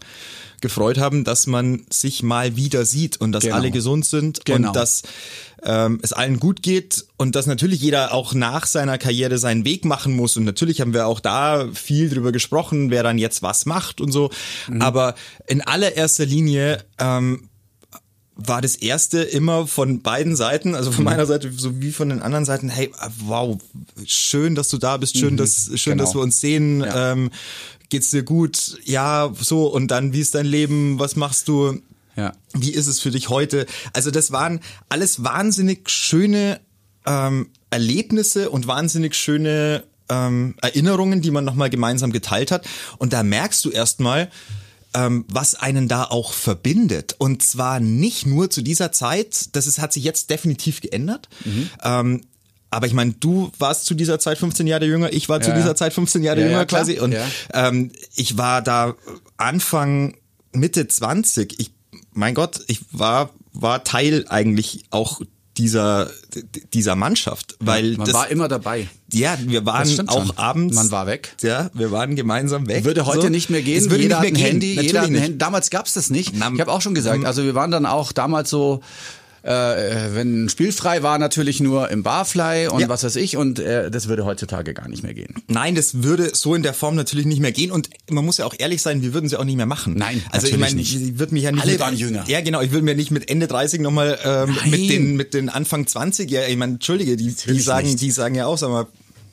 gefreut 0.62 0.98
haben, 0.98 1.24
dass 1.24 1.48
man 1.48 1.86
sich 1.90 2.24
mal 2.24 2.56
wieder 2.56 2.86
sieht 2.86 3.20
und 3.20 3.32
dass 3.32 3.44
Genau. 3.44 3.56
alle 3.56 3.72
gesund 3.72 4.06
sind 4.06 4.46
Genau. 4.46 4.70
und 4.70 4.76
dass 4.76 5.02
ähm, 5.64 6.00
es 6.02 6.12
allen 6.14 6.40
gut 6.40 6.64
geht 6.64 7.06
und 7.18 7.36
dass 7.36 7.46
natürlich 7.46 7.82
jeder 7.82 8.14
auch 8.14 8.34
nach 8.34 8.66
seiner 8.66 8.98
Karriere 8.98 9.38
seinen 9.38 9.64
Weg 9.64 9.86
machen 9.86 10.16
muss. 10.16 10.36
Und 10.38 10.44
natürlich 10.44 10.82
haben 10.82 10.94
wir 10.94 11.06
auch 11.06 11.20
da 11.20 11.68
viel 11.74 12.10
drüber 12.10 12.32
gesprochen, 12.32 12.90
wer 12.90 13.04
dann 13.04 13.18
jetzt 13.20 13.44
was 13.44 13.66
macht 13.68 14.02
und 14.02 14.12
so. 14.12 14.32
Mhm. 14.68 14.82
Aber 14.82 15.14
in 15.48 15.62
allererster 15.62 16.26
Linie 16.26 16.84
ähm, 16.98 17.48
war 18.36 18.62
das 18.62 18.76
erste 18.76 19.22
immer 19.22 19.68
von 19.68 20.02
beiden 20.02 20.36
Seiten, 20.36 20.74
also 20.74 20.90
Mhm. 20.90 20.96
von 20.96 21.04
meiner 21.04 21.28
Seite 21.28 21.52
sowie 21.56 21.92
von 21.92 22.10
den 22.10 22.24
anderen 22.24 22.46
Seiten, 22.46 22.70
hey, 22.70 22.92
wow, 23.26 23.60
schön, 24.06 24.56
dass 24.56 24.70
du 24.70 24.80
da 24.80 24.98
bist, 24.98 25.16
schön, 25.16 25.38
dass, 25.38 25.70
schön, 25.76 25.94
genau. 25.94 26.06
dass 26.06 26.16
wir 26.16 26.22
uns 26.22 26.42
sehen, 26.42 26.80
Ja. 26.82 27.12
ähm, 27.12 27.30
geht's 27.92 28.10
dir 28.10 28.24
gut, 28.24 28.80
ja, 28.86 29.32
so, 29.40 29.68
und 29.68 29.90
dann, 29.90 30.14
wie 30.14 30.20
ist 30.22 30.34
dein 30.34 30.48
Leben, 30.48 30.98
was 30.98 31.16
machst 31.16 31.48
du, 31.48 31.80
Ja. 32.16 32.34
wie 32.54 32.72
ist 32.72 32.88
es 32.88 33.00
für 33.00 33.12
dich 33.12 33.30
heute? 33.30 33.68
Also 33.94 34.10
das 34.10 34.32
waren 34.32 34.60
alles 34.90 35.24
wahnsinnig 35.24 35.90
schöne 35.90 36.60
ähm, 37.06 37.50
Erlebnisse 37.70 38.50
und 38.50 38.66
wahnsinnig 38.68 39.14
schöne 39.16 39.84
ähm, 40.10 40.56
Erinnerungen, 40.62 41.22
die 41.22 41.32
man 41.32 41.46
nochmal 41.46 41.70
gemeinsam 41.70 42.12
geteilt 42.12 42.52
hat. 42.52 42.66
Und 42.98 43.14
da 43.14 43.24
merkst 43.24 43.64
du 43.66 43.70
erstmal, 43.70 44.30
ähm, 44.94 45.24
was 45.30 45.56
einen 45.56 45.88
da 45.88 46.04
auch 46.04 46.34
verbindet. 46.34 47.16
Und 47.18 47.44
zwar 47.44 47.80
nicht 47.80 48.26
nur 48.26 48.50
zu 48.50 48.62
dieser 48.62 48.92
Zeit, 48.92 49.56
das 49.56 49.68
ist, 49.68 49.80
hat 49.80 49.94
sich 49.94 50.04
jetzt 50.04 50.30
definitiv 50.30 50.82
geändert. 50.82 51.30
Ähm, 51.84 52.22
aber 52.72 52.88
ich 52.88 52.94
meine, 52.94 53.14
du 53.14 53.52
warst 53.60 53.86
zu 53.86 53.94
dieser 53.94 54.18
Zeit 54.20 54.38
15 54.40 54.66
Jahre 54.66 54.86
jünger, 54.86 55.12
ich 55.14 55.30
war 55.30 55.42
zu 55.42 55.50
Ja, 55.52 55.56
dieser 55.56 55.68
ja. 55.70 55.76
Zeit 55.76 55.94
15 55.94 56.24
Jahre 56.24 56.40
Ja, 56.40 56.46
jünger 56.48 56.58
ja, 56.60 56.66
quasi. 56.66 57.00
Und 57.00 57.12
Ja. 57.12 57.26
ähm, 57.54 57.92
ich 58.16 58.38
war 58.38 58.62
da 58.62 58.96
Anfang, 59.38 60.16
Mitte 60.54 60.88
20. 60.88 61.60
Ich, 61.60 61.72
mein 62.14 62.34
Gott, 62.34 62.62
ich 62.68 62.82
war, 62.92 63.30
war 63.54 63.84
Teil 63.84 64.26
eigentlich 64.30 64.84
auch 64.90 65.22
dieser, 65.58 66.10
dieser 66.74 66.96
Mannschaft, 66.96 67.58
weil 67.60 67.98
Man 67.98 68.06
das, 68.08 68.14
war 68.16 68.30
immer 68.32 68.48
dabei. 68.48 68.88
ja, 69.12 69.38
wir 69.42 69.66
waren 69.66 70.08
auch 70.08 70.28
schon. 70.28 70.38
abends. 70.38 70.76
Man 70.76 70.92
war 70.92 71.08
weg. 71.08 71.36
Ja, 71.42 71.70
wir 71.74 71.92
waren 71.92 72.16
gemeinsam 72.16 72.68
weg. 72.70 72.86
Würde 72.86 73.06
heute 73.06 73.24
So. 73.24 73.30
nicht 73.30 73.50
mehr 73.50 73.62
gehen. 73.62 73.78
Es 73.78 73.90
würde 73.90 74.04
jeder 74.04 74.22
nicht 74.22 74.32
mehr 74.32 74.42
gehen. 74.42 74.52
Handy, 74.52 74.68
Natürlich 74.76 74.92
jeder 74.92 75.02
ein 75.04 75.12
nicht. 75.12 75.22
Handy. 75.24 75.38
Damals 75.38 75.70
gab's 75.70 75.94
das 75.94 76.10
nicht. 76.10 76.34
Ich 76.34 76.42
habe 76.42 76.72
auch 76.72 76.82
schon 76.82 76.96
gesagt, 76.96 77.26
also 77.26 77.44
wir 77.44 77.54
waren 77.54 77.70
dann 77.70 77.86
auch 77.86 78.14
damals 78.14 78.50
so, 78.50 78.80
äh, 79.44 80.14
wenn 80.14 80.50
spielfrei 80.50 81.02
war, 81.04 81.18
natürlich 81.18 81.60
nur 81.60 81.90
im 81.90 82.04
Barfly 82.04 82.68
und 82.68 82.80
Ja. 82.82 82.90
was 82.90 83.04
weiß 83.04 83.16
ich. 83.16 83.38
Und 83.38 83.60
äh, 83.60 83.90
das 83.90 84.08
würde 84.08 84.26
heutzutage 84.26 84.74
gar 84.74 84.88
nicht 84.88 85.04
mehr 85.04 85.14
gehen. 85.14 85.36
Nein, 85.48 85.76
das 85.76 86.04
würde 86.04 86.32
so 86.34 86.54
in 86.56 86.64
der 86.64 86.74
Form 86.74 86.96
natürlich 86.96 87.26
nicht 87.26 87.40
mehr 87.42 87.52
gehen 87.52 87.72
und 87.72 87.90
man 88.10 88.24
muss 88.26 88.38
ja 88.38 88.46
auch 88.46 88.54
ehrlich 88.58 88.82
sein, 88.82 89.02
wir 89.02 89.14
würden 89.14 89.30
sie 89.30 89.38
auch 89.40 89.44
nicht 89.46 89.58
mehr 89.58 89.66
machen. 89.66 89.96
Nein, 89.96 90.22
also 90.32 90.48
ich 90.48 90.58
meine, 90.58 90.76
nicht. 90.76 90.96
ich 90.96 91.18
würde 91.20 91.34
mich 91.34 91.44
ja 91.44 91.52
nicht 91.52 91.62
Alle 91.64 91.72
mit, 91.74 91.82
waren 91.82 91.96
jünger. 91.98 92.24
Ja, 92.28 92.42
genau, 92.42 92.62
ich 92.62 92.72
würde 92.72 92.86
mir 92.86 92.96
nicht 92.96 93.12
mit 93.12 93.30
Ende 93.30 93.48
30 93.48 93.82
nochmal 93.82 94.20
ähm, 94.24 94.56
Nein. 94.62 94.70
mit 94.70 94.90
den 94.90 95.16
mit 95.16 95.34
den 95.34 95.50
Anfang 95.50 95.88
20 95.88 96.30
ja, 96.30 96.46
ich 96.48 96.58
meine, 96.58 96.74
entschuldige, 96.74 97.18
die, 97.18 97.34
die 97.34 97.60
sagen, 97.60 97.88
nicht. 97.88 98.02
die 98.02 98.12
sagen 98.12 98.36
ja 98.36 98.46
auch, 98.46 98.58
sag 98.58 98.70
mal, 98.70 98.88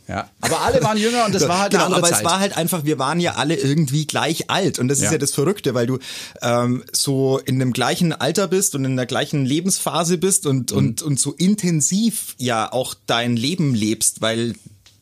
Ja. 0.08 0.30
Aber 0.40 0.62
alle 0.62 0.82
waren 0.82 0.96
jünger 0.96 1.26
und 1.26 1.34
das 1.34 1.46
war 1.48 1.58
halt 1.60 1.70
genau, 1.72 1.84
eine 1.84 1.94
andere 1.96 2.06
aber 2.08 2.16
Zeit. 2.16 2.24
es 2.24 2.30
war 2.32 2.40
halt 2.40 2.56
einfach, 2.56 2.84
wir 2.84 2.98
waren 2.98 3.20
ja 3.20 3.34
alle 3.34 3.54
irgendwie 3.56 4.06
gleich 4.06 4.48
alt 4.50 4.78
und 4.78 4.88
das 4.88 4.98
ist 4.98 5.04
Ja. 5.04 5.12
ja 5.12 5.18
das 5.18 5.32
Verrückte, 5.32 5.74
weil 5.74 5.86
du 5.86 5.98
ähm, 6.40 6.82
so 6.92 7.38
in 7.38 7.58
dem 7.58 7.72
gleichen 7.74 8.12
Alter 8.12 8.48
bist 8.48 8.74
und 8.74 8.84
in 8.86 8.96
der 8.96 9.06
gleichen 9.06 9.44
Lebensphase 9.44 10.16
bist 10.18 10.46
und 10.46 10.72
Mhm. 10.72 10.76
und 10.78 11.02
und 11.02 11.20
so 11.20 11.32
intensiv 11.34 12.34
ja 12.38 12.72
auch 12.72 12.94
dein 13.06 13.36
Leben 13.36 13.74
lebst, 13.74 14.20
weil 14.22 14.54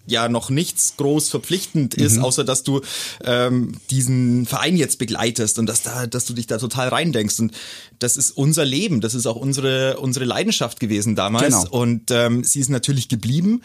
ja 0.08 0.28
noch 0.28 0.50
nichts 0.50 0.94
groß 0.98 1.28
verpflichtend 1.30 1.96
Mhm. 1.96 2.04
ist, 2.04 2.18
außer 2.18 2.44
dass 2.44 2.62
du 2.62 2.80
ähm, 3.24 3.72
diesen 3.90 4.46
Verein 4.46 4.76
jetzt 4.76 4.98
begleitest 4.98 5.58
und 5.58 5.66
dass 5.66 5.82
da, 5.82 6.06
dass 6.06 6.26
du 6.26 6.32
dich 6.32 6.46
da 6.46 6.58
total 6.58 6.88
reindenkst 6.88 7.40
und 7.40 7.52
das 7.98 8.16
ist 8.16 8.30
unser 8.30 8.64
Leben, 8.64 9.00
das 9.00 9.14
ist 9.14 9.26
auch 9.26 9.34
unsere 9.36 9.98
unsere 9.98 10.24
Leidenschaft 10.24 10.78
gewesen 10.80 11.16
damals 11.16 11.44
Genau. 11.64 11.68
und 11.70 12.10
ähm, 12.12 12.44
sie 12.44 12.60
ist 12.60 12.70
natürlich 12.70 13.08
geblieben 13.08 13.62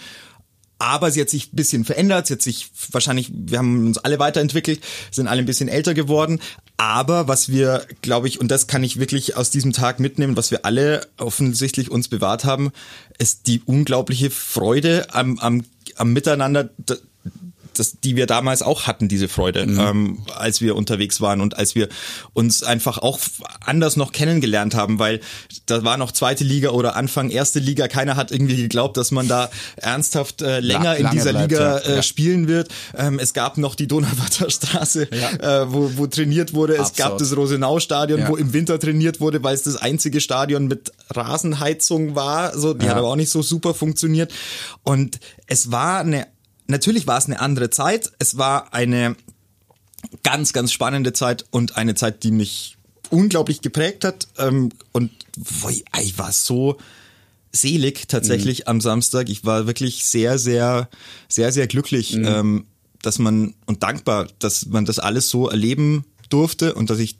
aber 0.82 1.12
sie 1.12 1.22
hat 1.22 1.30
sich 1.30 1.54
ein 1.54 1.56
bisschen 1.56 1.86
verändert, 1.86 2.26
sie 2.26 2.34
hat 2.34 2.42
sich 2.42 2.72
wahrscheinlich, 2.92 3.32
wir 3.32 3.60
haben 3.60 3.86
uns 3.86 4.00
alle 4.00 4.18
weiterentwickelt, 4.18 4.82
sind 5.12 5.28
alle 5.28 5.40
ein 5.40 5.46
bisschen 5.46 5.70
älter 5.70 5.94
geworden. 5.94 6.42
Aber 6.78 7.28
was 7.28 7.50
wir, 7.50 7.86
glaube 8.02 8.28
ich, 8.28 8.42
und 8.42 8.50
das 8.50 8.66
kann 8.66 8.84
ich 8.84 8.98
wirklich 8.98 9.38
aus 9.38 9.52
diesem 9.52 9.74
Tag 9.74 10.00
mitnehmen, 10.00 10.36
was 10.38 10.50
wir 10.50 10.66
alle 10.66 11.06
offensichtlich 11.18 11.92
uns 11.92 12.08
bewahrt 12.08 12.46
haben, 12.46 12.72
ist 13.20 13.46
die 13.46 13.62
unglaubliche 13.64 14.32
Freude 14.32 15.06
am, 15.14 15.38
am, 15.38 15.66
am 15.98 16.14
Miteinander, 16.14 16.72
das, 17.82 18.00
die 18.00 18.16
wir 18.16 18.28
damals 18.28 18.62
auch 18.62 18.84
hatten, 18.86 19.08
diese 19.08 19.28
Freude, 19.28 19.62
ähm, 19.62 20.20
als 20.36 20.62
wir 20.62 20.76
unterwegs 20.76 21.20
waren 21.20 21.42
und 21.42 21.58
als 21.58 21.74
wir 21.74 21.90
uns 22.34 22.62
einfach 22.62 23.00
auch 23.00 23.18
anders 23.66 23.96
noch 23.98 24.12
kennengelernt 24.12 24.76
haben, 24.76 25.00
weil 25.00 25.20
da 25.66 25.84
war 25.84 25.98
noch 25.98 26.12
zweite 26.12 26.44
Liga 26.44 26.70
oder 26.70 26.96
Anfang 26.96 27.32
erste 27.32 27.58
Liga. 27.60 27.88
Keiner 27.88 28.16
hat 28.16 28.32
irgendwie 28.32 28.56
geglaubt, 28.58 28.98
dass 28.98 29.10
man 29.10 29.28
da 29.28 29.50
ernsthaft 29.78 30.44
äh, 30.44 30.60
länger 30.60 30.96
in 30.98 31.04
lange 31.06 31.16
dieser 31.16 31.32
bleibt, 31.32 31.52
Liga 31.52 31.78
ja. 31.78 31.78
äh, 31.80 31.96
Ja. 31.96 32.04
spielen 32.04 32.48
wird. 32.48 32.70
Ähm, 32.96 33.18
es 33.18 33.34
gab 33.34 33.58
noch 33.58 33.74
die 33.74 33.88
Donauwörther 33.88 34.50
Straße, 34.52 35.08
Ja. 35.12 35.64
äh, 35.64 35.74
wo, 35.74 35.92
wo 35.96 36.06
trainiert 36.06 36.54
wurde. 36.54 36.76
Es 36.76 36.94
gab 36.94 37.18
das 37.18 37.36
Rosenau-Stadion, 37.36 38.20
Ja. 38.20 38.28
wo 38.30 38.36
im 38.36 38.54
Winter 38.54 38.80
trainiert 38.80 39.20
wurde, 39.20 39.44
weil 39.44 39.56
es 39.56 39.64
das 39.64 39.76
einzige 39.76 40.22
Stadion 40.22 40.68
mit 40.68 40.92
Rasenheizung 41.10 42.14
war. 42.16 42.56
So, 42.58 42.76
die 42.76 42.86
Ja. 42.86 42.92
hat 42.92 42.98
aber 43.00 43.08
auch 43.08 43.16
nicht 43.16 43.32
so 43.32 43.42
super 43.42 43.74
funktioniert. 43.74 44.32
Und 44.84 45.20
es 45.48 45.72
war 45.72 46.02
eine, 46.02 46.28
natürlich 46.72 47.06
war 47.06 47.18
es 47.18 47.26
eine 47.26 47.40
andere 47.40 47.70
Zeit. 47.70 48.12
Es 48.18 48.38
war 48.38 48.74
eine 48.74 49.16
ganz, 50.24 50.54
ganz 50.54 50.72
spannende 50.72 51.14
Zeit 51.14 51.46
und 51.52 51.78
eine 51.78 51.94
Zeit, 51.96 52.24
die 52.24 52.32
mich 52.32 52.78
unglaublich 53.10 53.62
geprägt 53.62 54.04
hat. 54.04 54.28
Ähm, 54.40 54.70
und 54.92 55.12
ich, 55.70 56.18
war 56.18 56.32
so 56.32 56.78
selig 57.52 58.08
tatsächlich 58.08 58.68
am 58.68 58.82
Samstag. 58.82 59.30
Ich 59.30 59.46
war 59.46 59.68
wirklich 59.68 60.06
sehr, 60.06 60.40
sehr, 60.40 60.90
sehr, 61.28 61.52
sehr 61.52 61.68
glücklich, 61.68 62.16
ähm, 62.16 62.66
dass 63.02 63.20
man 63.20 63.54
und 63.66 63.84
dankbar, 63.84 64.28
dass 64.40 64.66
man 64.66 64.86
das 64.86 65.00
alles 65.00 65.30
so 65.30 65.50
erleben 65.50 66.06
durfte 66.30 66.74
und 66.74 66.90
dass 66.90 67.00
ich 67.00 67.18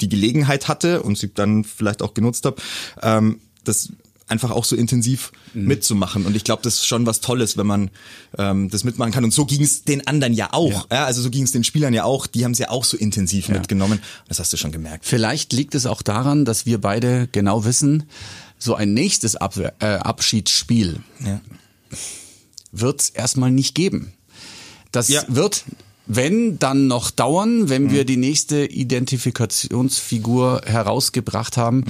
die 0.00 0.08
Gelegenheit 0.08 0.68
hatte 0.68 1.02
und 1.02 1.18
sie 1.18 1.32
dann 1.32 1.64
vielleicht 1.64 2.02
auch 2.02 2.14
genutzt 2.14 2.44
habe, 2.44 2.60
ähm, 3.02 3.40
das 3.64 3.90
einfach 4.32 4.50
auch 4.50 4.64
so 4.64 4.74
intensiv 4.74 5.30
mitzumachen. 5.54 6.26
Und 6.26 6.34
ich 6.34 6.42
glaube, 6.42 6.62
das 6.62 6.74
ist 6.74 6.86
schon 6.86 7.06
was 7.06 7.20
Tolles, 7.20 7.56
wenn 7.56 7.66
man 7.68 7.90
ähm, 8.38 8.68
das 8.70 8.82
mitmachen 8.82 9.12
kann. 9.12 9.22
Und 9.22 9.32
so 9.32 9.44
ging 9.46 9.62
es 9.62 9.84
den 9.84 10.04
anderen 10.08 10.32
ja 10.34 10.48
auch. 10.52 10.88
Ja. 10.90 11.04
also 11.04 11.22
so 11.22 11.30
ging 11.30 11.44
es 11.44 11.52
den 11.52 11.62
Spielern 11.62 11.94
ja 11.94 12.02
auch. 12.04 12.26
Die 12.26 12.44
haben 12.44 12.52
es 12.52 12.58
ja 12.58 12.70
auch 12.70 12.84
so 12.84 12.96
intensiv 12.96 13.48
mitgenommen. 13.48 14.00
Das 14.28 14.40
hast 14.40 14.52
du 14.52 14.56
schon 14.56 14.72
gemerkt. 14.72 15.04
Vielleicht 15.06 15.52
liegt 15.52 15.74
es 15.76 15.86
auch 15.86 16.02
daran, 16.02 16.44
dass 16.44 16.66
wir 16.66 16.80
beide 16.80 17.28
genau 17.30 17.64
wissen, 17.64 18.04
so 18.58 18.74
ein 18.74 18.94
nächstes 18.94 19.36
Ab 19.36 19.56
äh, 19.56 19.84
Abschiedsspiel 19.84 21.00
Ja. 21.24 21.40
wird 22.72 23.00
es 23.02 23.10
erstmal 23.10 23.50
nicht 23.50 23.74
geben. 23.74 24.12
Das 24.92 25.08
Ja. 25.08 25.22
wird, 25.28 25.64
wenn, 26.06 26.58
dann 26.58 26.86
noch 26.86 27.10
dauern, 27.10 27.68
wenn 27.68 27.90
wir 27.90 28.04
die 28.04 28.16
nächste 28.16 28.64
Identifikationsfigur 28.66 30.62
herausgebracht 30.66 31.56
haben. 31.56 31.84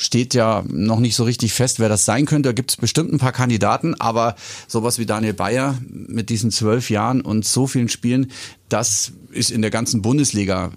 Steht 0.00 0.34
ja 0.34 0.64
noch 0.68 1.00
nicht 1.00 1.16
so 1.16 1.24
richtig 1.24 1.52
fest, 1.52 1.80
wer 1.80 1.88
das 1.88 2.04
sein 2.04 2.26
könnte. 2.26 2.50
Da 2.50 2.52
gibt 2.52 2.70
es 2.70 2.76
bestimmt 2.76 3.12
ein 3.12 3.18
paar 3.18 3.32
Kandidaten, 3.32 3.94
aber 4.00 4.36
sowas 4.66 4.98
wie 4.98 5.06
Daniel 5.06 5.34
Bayer 5.34 5.78
mit 5.90 6.30
diesen 6.30 6.50
zwölf 6.50 6.90
Jahren 6.90 7.20
und 7.20 7.44
so 7.44 7.66
vielen 7.66 7.88
Spielen, 7.88 8.30
das 8.68 9.12
ist 9.30 9.50
in 9.50 9.62
der 9.62 9.70
ganzen 9.70 10.02
Bundesliga 10.02 10.72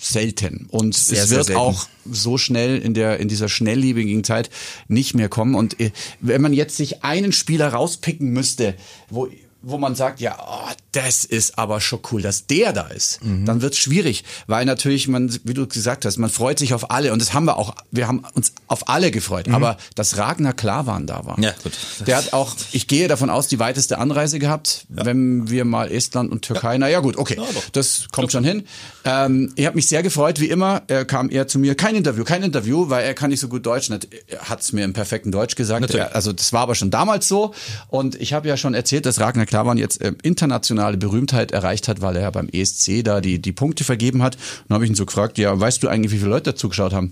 selten. 0.00 0.66
Und 0.68 0.94
Sehr, 0.94 1.24
es 1.24 1.30
wird 1.30 1.54
auch 1.54 1.86
so 2.10 2.38
schnell 2.38 2.78
in 2.78 2.94
der 2.94 3.20
in 3.20 3.28
dieser 3.28 3.48
schnelllebigen 3.48 4.24
Zeit 4.24 4.50
nicht 4.88 5.14
mehr 5.14 5.28
kommen. 5.28 5.54
Und 5.54 5.78
äh, 5.80 5.92
wenn 6.20 6.42
man 6.42 6.52
jetzt 6.52 6.76
sich 6.76 7.04
einen 7.04 7.32
Spieler 7.32 7.68
rauspicken 7.68 8.30
müsste, 8.30 8.74
wo 9.08 9.28
wo 9.62 9.78
man 9.78 9.94
sagt, 9.94 10.20
ja, 10.20 10.36
oh, 10.40 10.70
das 10.92 11.24
ist 11.24 11.58
aber 11.58 11.80
schon 11.80 12.00
cool, 12.10 12.20
dass 12.22 12.46
der 12.46 12.72
da 12.72 12.88
ist, 12.88 13.22
Mhm. 13.24 13.46
dann 13.46 13.62
wird's 13.62 13.78
schwierig, 13.78 14.24
weil 14.46 14.64
natürlich 14.64 15.08
man, 15.08 15.32
wie 15.44 15.54
du 15.54 15.66
gesagt 15.66 16.04
hast, 16.04 16.18
man 16.18 16.30
freut 16.30 16.58
sich 16.58 16.74
auf 16.74 16.90
alle. 16.90 17.12
Und 17.12 17.22
das 17.22 17.32
haben 17.32 17.44
wir 17.44 17.56
auch, 17.56 17.74
wir 17.90 18.08
haben 18.08 18.24
uns 18.34 18.52
auf 18.66 18.88
alle 18.88 19.10
gefreut, 19.10 19.48
aber 19.48 19.76
dass 19.94 20.16
Ragnar 20.18 20.52
Klavan 20.52 21.06
da 21.06 21.24
war. 21.24 21.36
Mhm. 21.38 21.44
Ja, 21.44 21.54
gut. 21.62 21.72
Der 22.06 22.16
hat 22.16 22.32
auch, 22.32 22.54
ich 22.72 22.86
gehe 22.88 23.08
davon 23.08 23.30
aus, 23.30 23.48
die 23.48 23.58
weiteste 23.58 23.98
Anreise 23.98 24.38
gehabt, 24.38 24.86
wenn 24.88 25.48
wir 25.50 25.64
mal 25.64 25.90
Estland 25.90 26.30
und 26.30 26.42
Türkei, 26.42 26.76
na 26.78 26.88
ja 26.88 27.00
gut, 27.00 27.16
okay, 27.16 27.40
das 27.72 28.08
kommt 28.12 28.32
schon 28.32 28.44
hin. 28.44 28.64
Ähm, 29.04 29.52
ich 29.56 29.66
habe 29.66 29.76
mich 29.76 29.88
sehr 29.88 30.02
gefreut, 30.02 30.40
wie 30.40 30.48
immer, 30.48 30.82
er 30.88 31.04
kam 31.04 31.30
er 31.30 31.46
zu 31.48 31.58
mir, 31.58 31.74
kein 31.74 31.94
Interview, 31.94 32.24
kein 32.24 32.42
Interview, 32.42 32.88
weil 32.90 33.04
er 33.04 33.14
kann 33.14 33.30
nicht 33.30 33.40
so 33.40 33.48
gut 33.48 33.64
Deutsch, 33.66 33.90
er 33.90 34.00
hat's 34.48 34.72
mir 34.72 34.84
im 34.84 34.92
perfekten 34.92 35.32
Deutsch 35.32 35.54
gesagt, 35.56 35.94
er, 35.94 36.14
also 36.14 36.32
das 36.32 36.52
war 36.52 36.60
aber 36.62 36.74
schon 36.74 36.90
damals 36.90 37.28
so. 37.28 37.54
Und 37.88 38.14
ich 38.20 38.32
habe 38.32 38.48
ja 38.48 38.56
schon 38.56 38.74
erzählt, 38.74 39.06
dass 39.06 39.20
Ragnar 39.20 39.46
Klavan 39.52 39.76
jetzt 39.76 40.02
ähm, 40.02 40.16
internationale 40.22 40.96
Berühmtheit 40.96 41.52
erreicht 41.52 41.86
hat, 41.86 42.00
weil 42.00 42.16
er 42.16 42.22
ja 42.22 42.30
beim 42.30 42.48
ESC 42.48 43.04
da 43.04 43.20
die, 43.20 43.38
die 43.38 43.52
Punkte 43.52 43.84
vergeben 43.84 44.22
hat. 44.22 44.36
Und 44.36 44.42
dann 44.68 44.76
habe 44.76 44.84
ich 44.84 44.90
ihn 44.90 44.94
so 44.94 45.04
gefragt, 45.04 45.36
ja, 45.36 45.60
weißt 45.60 45.82
du 45.82 45.88
eigentlich, 45.88 46.10
wie 46.10 46.16
viele 46.16 46.30
Leute 46.30 46.52
dazu 46.52 46.70
geschaut 46.70 46.94
haben? 46.94 47.10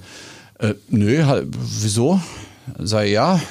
Äh, 0.59 0.73
nö, 0.89 1.27
halt, 1.27 1.49
wieso? 1.51 2.19
Sei 2.79 3.09
ja. 3.09 3.43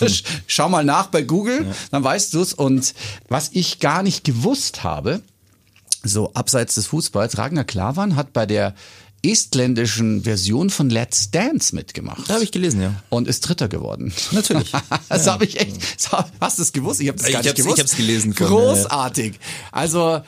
Schau 0.46 0.68
mal 0.68 0.84
nach 0.84 1.08
bei 1.08 1.22
Google, 1.22 1.74
dann 1.90 2.04
weißt 2.04 2.32
du's. 2.32 2.54
Und 2.54 2.94
was 3.28 3.50
ich 3.52 3.80
gar 3.80 4.04
nicht 4.04 4.22
gewusst 4.22 4.84
habe, 4.84 5.22
so 6.04 6.32
abseits 6.34 6.76
des 6.76 6.86
Fußballs, 6.86 7.36
Ragnar 7.36 7.64
Klavan 7.64 8.14
hat 8.14 8.32
bei 8.32 8.46
der 8.46 8.76
estländischen 9.22 10.22
Version 10.22 10.70
von 10.70 10.90
Let's 10.90 11.30
Dance 11.30 11.74
mitgemacht. 11.74 12.28
Da 12.28 12.34
habe 12.34 12.44
ich 12.44 12.52
gelesen, 12.52 12.80
ja. 12.80 12.94
Und 13.08 13.28
ist 13.28 13.40
Dritter 13.40 13.68
geworden. 13.68 14.12
Natürlich. 14.32 14.72
das 15.08 15.26
habe 15.26 15.44
ich 15.44 15.60
echt. 15.60 15.76
Hast 16.40 16.58
du 16.58 16.62
es 16.62 16.72
gewusst? 16.72 17.00
Ich 17.00 17.08
habe 17.08 17.18
das 17.18 17.30
gar 17.30 17.40
Ich 17.40 17.46
nicht 17.46 17.50
hab's- 17.50 17.62
gewusst. 17.64 17.78
ich 17.78 17.84
hab's 17.84 17.96
gelesen 17.96 18.34
von, 18.34 18.46
Großartig. 18.46 19.38
Also 19.72 20.20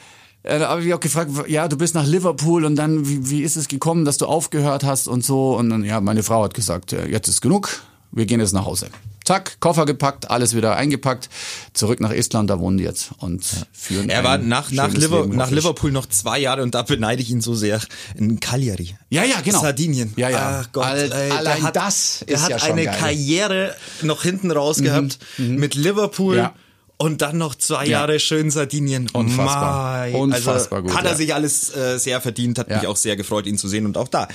äh, 0.44 0.58
da 0.58 0.68
habe 0.70 0.84
ich 0.84 0.92
auch 0.92 1.00
gefragt, 1.00 1.30
ja, 1.48 1.68
du 1.68 1.76
bist 1.76 1.94
nach 1.94 2.06
Liverpool 2.06 2.64
und 2.64 2.76
dann, 2.76 3.08
wie, 3.08 3.30
wie 3.30 3.42
ist 3.42 3.56
es 3.56 3.68
gekommen, 3.68 4.04
dass 4.04 4.18
du 4.18 4.26
aufgehört 4.26 4.84
hast 4.84 5.06
und 5.08 5.24
so? 5.24 5.56
Und 5.56 5.70
dann, 5.70 5.84
ja, 5.84 6.00
meine 6.00 6.22
Frau 6.22 6.42
hat 6.44 6.54
gesagt, 6.54 6.92
äh, 6.92 7.06
jetzt 7.06 7.28
ist 7.28 7.40
genug, 7.40 7.82
wir 8.12 8.26
gehen 8.26 8.40
jetzt 8.40 8.52
nach 8.52 8.66
Hause. 8.66 8.88
Zack, 9.24 9.60
Koffer 9.60 9.86
gepackt, 9.86 10.30
alles 10.32 10.56
wieder 10.56 10.74
eingepackt, 10.74 11.28
zurück 11.74 12.00
nach 12.00 12.10
Estland, 12.10 12.50
da 12.50 12.58
wohnen 12.58 12.76
die 12.78 12.82
jetzt 12.84 13.12
und 13.18 13.44
führen 13.72 14.08
Er 14.10 14.24
war 14.24 14.36
nach, 14.38 14.72
nach, 14.72 14.92
Liver 14.92 15.22
Leben, 15.22 15.36
nach. 15.36 15.50
Liverpool 15.50 15.92
noch 15.92 16.06
zwei 16.06 16.40
Jahre 16.40 16.62
und 16.62 16.74
da 16.74 16.82
beneide 16.82 17.22
ich 17.22 17.30
ihn 17.30 17.40
so 17.40 17.54
sehr. 17.54 17.80
In 18.16 18.40
Cagliari. 18.40 18.96
Ja, 19.10 19.22
ja, 19.22 19.40
genau. 19.40 19.60
Sardinien. 19.60 20.12
Ja, 20.16 20.28
ja. 20.28 20.62
Ach 20.64 20.72
Gott, 20.72 20.84
Al- 20.86 20.98
ey, 21.02 21.08
der 21.08 21.38
allein 21.38 21.62
hat, 21.62 21.76
das 21.76 22.24
der 22.26 22.34
ist 22.36 22.42
hat 22.42 22.50
ja 22.50 22.58
schon 22.58 22.70
eine 22.72 22.84
geil. 22.84 22.94
Mhm. 22.96 23.00
Karriere 23.00 23.76
noch 24.02 24.22
hinten 24.24 24.50
raus 24.50 24.78
gehabt 24.78 25.20
mit 25.38 25.76
Liverpool. 25.76 26.36
Ja. 26.36 26.54
Und 26.98 27.20
dann 27.20 27.36
noch 27.36 27.56
zwei 27.56 27.84
Ja. 27.86 28.00
Jahre 28.00 28.20
schön 28.20 28.50
Sardinien. 28.52 29.08
Unfassbar. 29.12 29.92
Mai. 29.98 30.14
Unfassbar 30.14 30.78
also 30.78 30.82
gut, 30.88 30.94
Hat 30.96 31.04
er 31.04 31.10
ja. 31.12 31.16
sich 31.16 31.34
alles 31.34 31.74
äh, 31.74 31.98
sehr 31.98 32.20
verdient, 32.20 32.58
hat 32.60 32.70
Ja. 32.70 32.78
mich 32.78 32.86
auch 32.86 32.96
sehr 32.96 33.16
gefreut, 33.16 33.46
ihn 33.46 33.58
zu 33.58 33.66
sehen. 33.66 33.86
Und 33.86 33.96
auch 33.96 34.06
da, 34.08 34.28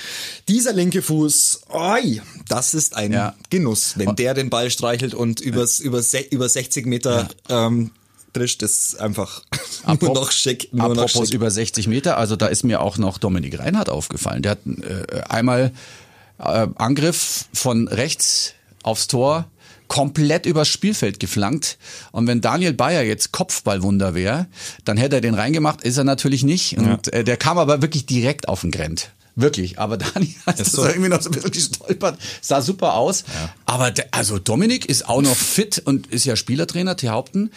dieser 0.49 0.73
linke 0.73 1.01
Fuß, 1.01 1.61
oi, 1.69 2.21
das 2.49 2.73
ist 2.73 2.95
ein. 2.95 3.31
Genuss, 3.49 3.93
wenn 3.97 4.15
der 4.17 4.33
den 4.33 4.49
Ball 4.49 4.69
streichelt 4.69 5.13
und 5.13 5.39
übers, 5.39 5.79
über, 5.79 6.01
über 6.31 6.49
60 6.49 6.85
Meter 6.87 7.29
ähm, 7.47 7.91
drischt, 8.33 8.61
ist 8.63 8.99
einfach 8.99 9.43
nur 10.01 10.13
noch 10.13 10.31
schick. 10.31 10.67
Nur 10.73 10.89
noch 10.93 11.03
Apropos 11.03 11.27
schick. 11.29 11.35
über 11.35 11.49
60 11.49 11.87
Meter, 11.87 12.17
also 12.17 12.35
da 12.35 12.47
ist 12.47 12.63
mir 12.63 12.81
auch 12.81 12.97
noch 12.97 13.17
Dominik 13.17 13.59
Reinhardt 13.59 13.89
aufgefallen. 13.89 14.41
Der 14.41 14.51
hat 14.51 14.59
äh, 14.65 15.21
einmal 15.29 15.71
äh, 16.39 16.67
Angriff 16.75 17.45
von 17.53 17.87
rechts 17.87 18.53
aufs 18.83 19.07
Tor 19.07 19.49
komplett 19.87 20.45
übers 20.45 20.67
Spielfeld 20.67 21.19
geflankt. 21.19 21.77
Und 22.11 22.27
wenn 22.27 22.41
Daniel 22.41 22.73
Bayer 22.73 23.03
jetzt 23.03 23.31
Kopfballwunder 23.31 24.13
wäre, 24.13 24.47
dann 24.85 24.97
hätte 24.97 25.17
er 25.17 25.21
den 25.21 25.33
reingemacht, 25.33 25.81
ist 25.83 25.97
er 25.97 26.03
natürlich 26.03 26.43
nicht. 26.43 26.77
Und 26.77 27.13
äh, 27.13 27.23
der 27.23 27.37
kam 27.37 27.57
aber 27.57 27.81
wirklich 27.81 28.05
direkt 28.05 28.47
auf 28.47 28.61
den 28.61 28.71
Grenz. 28.71 29.07
Wirklich, 29.35 29.77
aber 29.77 29.97
Daniel 29.97 30.33
hat 30.45 30.59
das 30.59 30.71
so. 30.71 30.85
irgendwie 30.85 31.09
noch 31.09 31.21
so 31.21 31.29
ein 31.29 31.33
bisschen 31.33 31.51
gestolpert. 31.51 32.19
Sah 32.41 32.61
super 32.61 32.95
aus. 32.95 33.23
Aber 33.65 33.91
der, 33.91 34.07
also 34.11 34.39
Dominik 34.39 34.87
ist 34.87 35.07
auch 35.07 35.21
noch 35.21 35.35
fit 35.35 35.79
und 35.85 36.07
ist 36.07 36.25
ja 36.25 36.35
Spielertrainer, 36.35 36.97
T. 36.97 37.09
Haupten. 37.09 37.51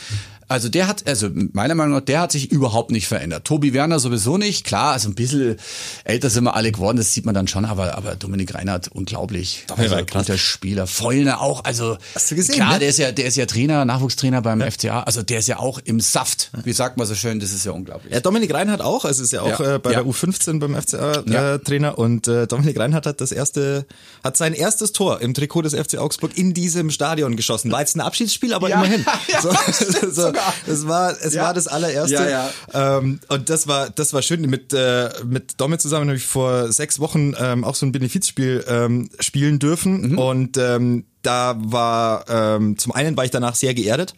Also 0.51 0.69
der 0.69 0.89
hat, 0.89 1.07
also 1.07 1.29
meiner 1.53 1.77
Meinung 1.77 1.95
nach, 1.95 2.01
der 2.05 2.21
hat 2.23 2.33
sich 2.33 2.51
überhaupt 2.51 2.91
nicht 2.91 3.07
verändert. 3.07 3.45
Tobi 3.45 3.73
Werner 3.73 4.01
sowieso 4.01 4.37
nicht. 4.37 4.65
Klar, 4.67 4.93
also 4.93 5.09
ein 5.09 5.15
bisschen 5.15 5.57
älter 6.05 6.29
sind 6.29 6.43
wir 6.45 6.57
alle 6.57 6.73
geworden, 6.73 6.97
das 6.97 7.15
sieht 7.15 7.25
man 7.25 7.35
dann 7.37 7.47
schon, 7.47 7.65
aber, 7.65 7.97
aber 7.97 8.17
Dominik 8.17 8.55
Reinhardt, 8.55 8.89
unglaublich. 8.89 9.65
Dominik 9.69 9.93
also, 9.93 10.05
guter 10.19 10.39
Spieler. 10.39 10.89
Feulner 10.89 11.41
auch, 11.41 11.65
also 11.65 11.97
Hast 12.17 12.31
du 12.33 12.35
gesehen, 12.35 12.57
klar, 12.57 12.73
ne? 12.75 12.79
der 12.81 12.89
ist 12.89 12.99
ja, 12.99 13.13
der 13.13 13.27
ist 13.27 13.37
ja 13.37 13.47
Trainer, 13.47 13.85
Nachwuchstrainer 13.85 14.43
beim 14.43 14.61
FCA. 14.61 15.05
Also 15.05 15.23
der 15.23 15.39
ist 15.39 15.47
ja 15.47 15.61
auch 15.61 15.79
im 15.85 16.01
Saft. 16.01 16.51
Wie 16.65 16.73
sagt 16.73 16.97
man 16.97 17.07
so 17.07 17.15
schön, 17.15 17.39
das 17.39 17.53
ist 17.53 17.65
ja 17.65 17.71
unglaublich. 17.71 18.13
Ja, 18.13 18.19
Dominik 18.19 18.53
Reinhardt 18.53 18.81
auch, 18.81 19.05
also 19.05 19.23
ist 19.23 19.33
ja 19.33 19.43
auch 19.43 19.61
Ja. 19.61 19.77
äh, 19.77 19.79
bei 19.79 19.93
Ja. 19.93 20.03
der 20.03 20.13
U15 20.13 20.59
beim 20.59 20.75
FCA 20.75 21.23
Ja. 21.29 21.55
äh, 21.55 21.59
Trainer 21.61 21.97
und 21.97 22.27
äh, 22.27 22.49
Dominik 22.49 22.77
Reinhardt 22.77 23.07
hat 23.07 23.21
das 23.21 23.31
erste, 23.31 23.87
hat 24.25 24.37
sein 24.37 24.53
erstes 24.55 24.91
Tor 24.93 25.21
im 25.21 25.33
Trikot 25.33 25.63
des 25.63 25.75
FC 25.75 25.99
Augsburg 25.99 26.37
in 26.37 26.55
diesem 26.55 26.91
Stadion 26.91 27.37
geschossen. 27.37 27.71
War 27.71 27.81
jetzt 27.81 27.95
ein 27.97 28.01
Abschiedsspiel, 28.01 28.53
aber 28.53 28.69
Ja. 28.69 28.77
immerhin. 28.83 29.07
Ja, 29.33 29.43
so, 29.43 29.53
stimmt 29.73 30.15
so, 30.15 30.33
es 30.67 30.87
war, 30.87 31.15
es 31.21 31.35
Ja. 31.35 31.45
war 31.45 31.55
das 31.55 31.67
allererste. 31.69 32.15
Ja, 32.15 32.29
ja. 32.73 32.99
Ähm, 32.99 33.21
und 33.29 33.49
das 33.51 33.67
war, 33.67 33.91
das 33.91 34.13
war 34.13 34.23
schön. 34.23 34.41
Mit 34.43 34.73
äh, 34.73 35.11
mit 35.25 35.61
Domi 35.61 35.79
zusammen 35.79 36.09
habe 36.09 36.17
ich 36.17 36.27
vor 36.27 36.73
sechs 36.73 36.99
Wochen 37.01 37.35
ähm, 37.39 37.65
auch 37.65 37.75
so 37.75 37.87
ein 37.87 37.93
Benefizspiel 37.93 38.65
ähm, 38.69 39.11
spielen 39.21 39.59
dürfen 39.59 40.13
Mhm. 40.13 40.19
und 40.19 40.57
ähm, 40.57 41.05
da 41.23 41.57
war 41.59 42.25
ähm, 42.29 42.79
zum 42.79 42.93
einen 42.93 43.17
war 43.17 43.25
ich 43.25 43.31
danach 43.31 43.55
sehr 43.55 43.75
geerdet. 43.75 44.15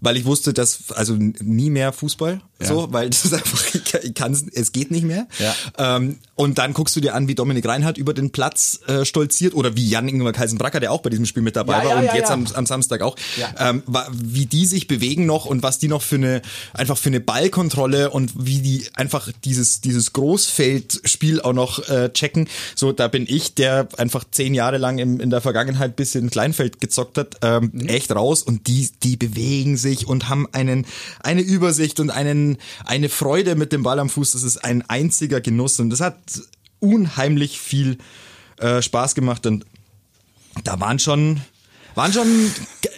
Weil 0.00 0.16
ich 0.16 0.24
wusste, 0.24 0.52
dass 0.52 0.90
also 0.94 1.14
nie 1.18 1.68
mehr 1.70 1.92
Fußball, 1.92 2.40
Ja. 2.60 2.66
so, 2.66 2.88
weil 2.92 3.10
das 3.10 3.24
ist 3.24 3.34
einfach, 3.34 3.62
ich, 3.74 3.84
kann- 3.84 4.00
ich 4.02 4.14
kann 4.14 4.32
es 4.32 4.72
geht 4.72 4.90
nicht 4.90 5.04
mehr. 5.04 5.26
Ja. 5.38 5.96
Ähm, 5.96 6.18
und 6.34 6.56
dann 6.58 6.72
guckst 6.72 6.96
du 6.96 7.00
dir 7.00 7.14
an, 7.14 7.28
wie 7.28 7.34
Dominik 7.34 7.66
Reinhardt 7.66 7.98
über 7.98 8.14
den 8.14 8.30
Platz 8.30 8.80
äh, 8.86 9.04
stolziert 9.04 9.54
oder 9.54 9.76
wie 9.76 9.86
Jan 9.88 10.08
Ingwer 10.08 10.32
Kaisenbracker, 10.32 10.80
der 10.80 10.90
auch 10.92 11.02
bei 11.02 11.10
diesem 11.10 11.26
Spiel 11.26 11.42
mit 11.42 11.54
dabei 11.56 11.78
Ja, 11.84 11.90
war 11.90 11.96
und 11.98 12.14
jetzt. 12.14 12.30
Am, 12.30 12.46
am 12.54 12.64
Samstag 12.66 13.02
auch, 13.02 13.16
ähm, 13.58 13.82
wie 14.12 14.46
die 14.46 14.64
sich 14.66 14.86
bewegen 14.88 15.26
noch 15.26 15.44
und 15.44 15.62
was 15.62 15.78
die 15.78 15.88
noch 15.88 16.00
für 16.02 16.14
eine 16.16 16.40
einfach 16.72 16.96
für 16.96 17.10
eine 17.10 17.20
Ballkontrolle 17.20 18.10
und 18.10 18.32
wie 18.46 18.60
die 18.60 18.86
einfach 18.94 19.30
dieses 19.44 19.80
dieses 19.82 20.12
Großfeldspiel 20.14 21.40
auch 21.42 21.52
noch 21.52 21.88
äh, 21.88 22.10
checken. 22.12 22.48
So, 22.74 22.92
da 22.92 23.08
bin 23.08 23.26
ich, 23.28 23.54
der 23.54 23.88
einfach 23.96 24.24
zehn 24.30 24.54
Jahre 24.54 24.78
lang 24.78 24.98
im, 24.98 25.20
in 25.20 25.30
der 25.30 25.40
Vergangenheit 25.40 25.96
bisschen 25.96 26.30
Kleinfeld 26.30 26.80
gezockt 26.80 27.18
hat, 27.18 27.36
ähm, 27.42 27.70
Mhm. 27.72 27.88
echt 27.88 28.12
raus 28.14 28.42
und 28.42 28.66
die 28.66 28.88
die 29.02 29.16
bewegen 29.16 29.76
sich 29.76 29.89
und 30.06 30.28
haben 30.28 30.46
einen 30.52 30.86
eine 31.22 31.42
Übersicht 31.42 32.00
und 32.00 32.10
einen 32.10 32.58
eine 32.84 33.08
Freude 33.08 33.54
mit 33.54 33.72
dem 33.72 33.82
Ball 33.82 33.98
am 33.98 34.08
Fuß. 34.08 34.32
Das 34.32 34.42
ist 34.42 34.58
ein 34.58 34.82
einziger 34.88 35.40
Genuss 35.40 35.80
und 35.80 35.90
das 35.90 36.00
hat 36.00 36.16
unheimlich 36.78 37.60
viel 37.60 37.98
äh, 38.58 38.82
Spaß 38.82 39.14
gemacht 39.14 39.46
und 39.46 39.66
da 40.64 40.80
waren 40.80 40.98
schon 40.98 41.40
waren 41.94 42.12
schon 42.12 42.28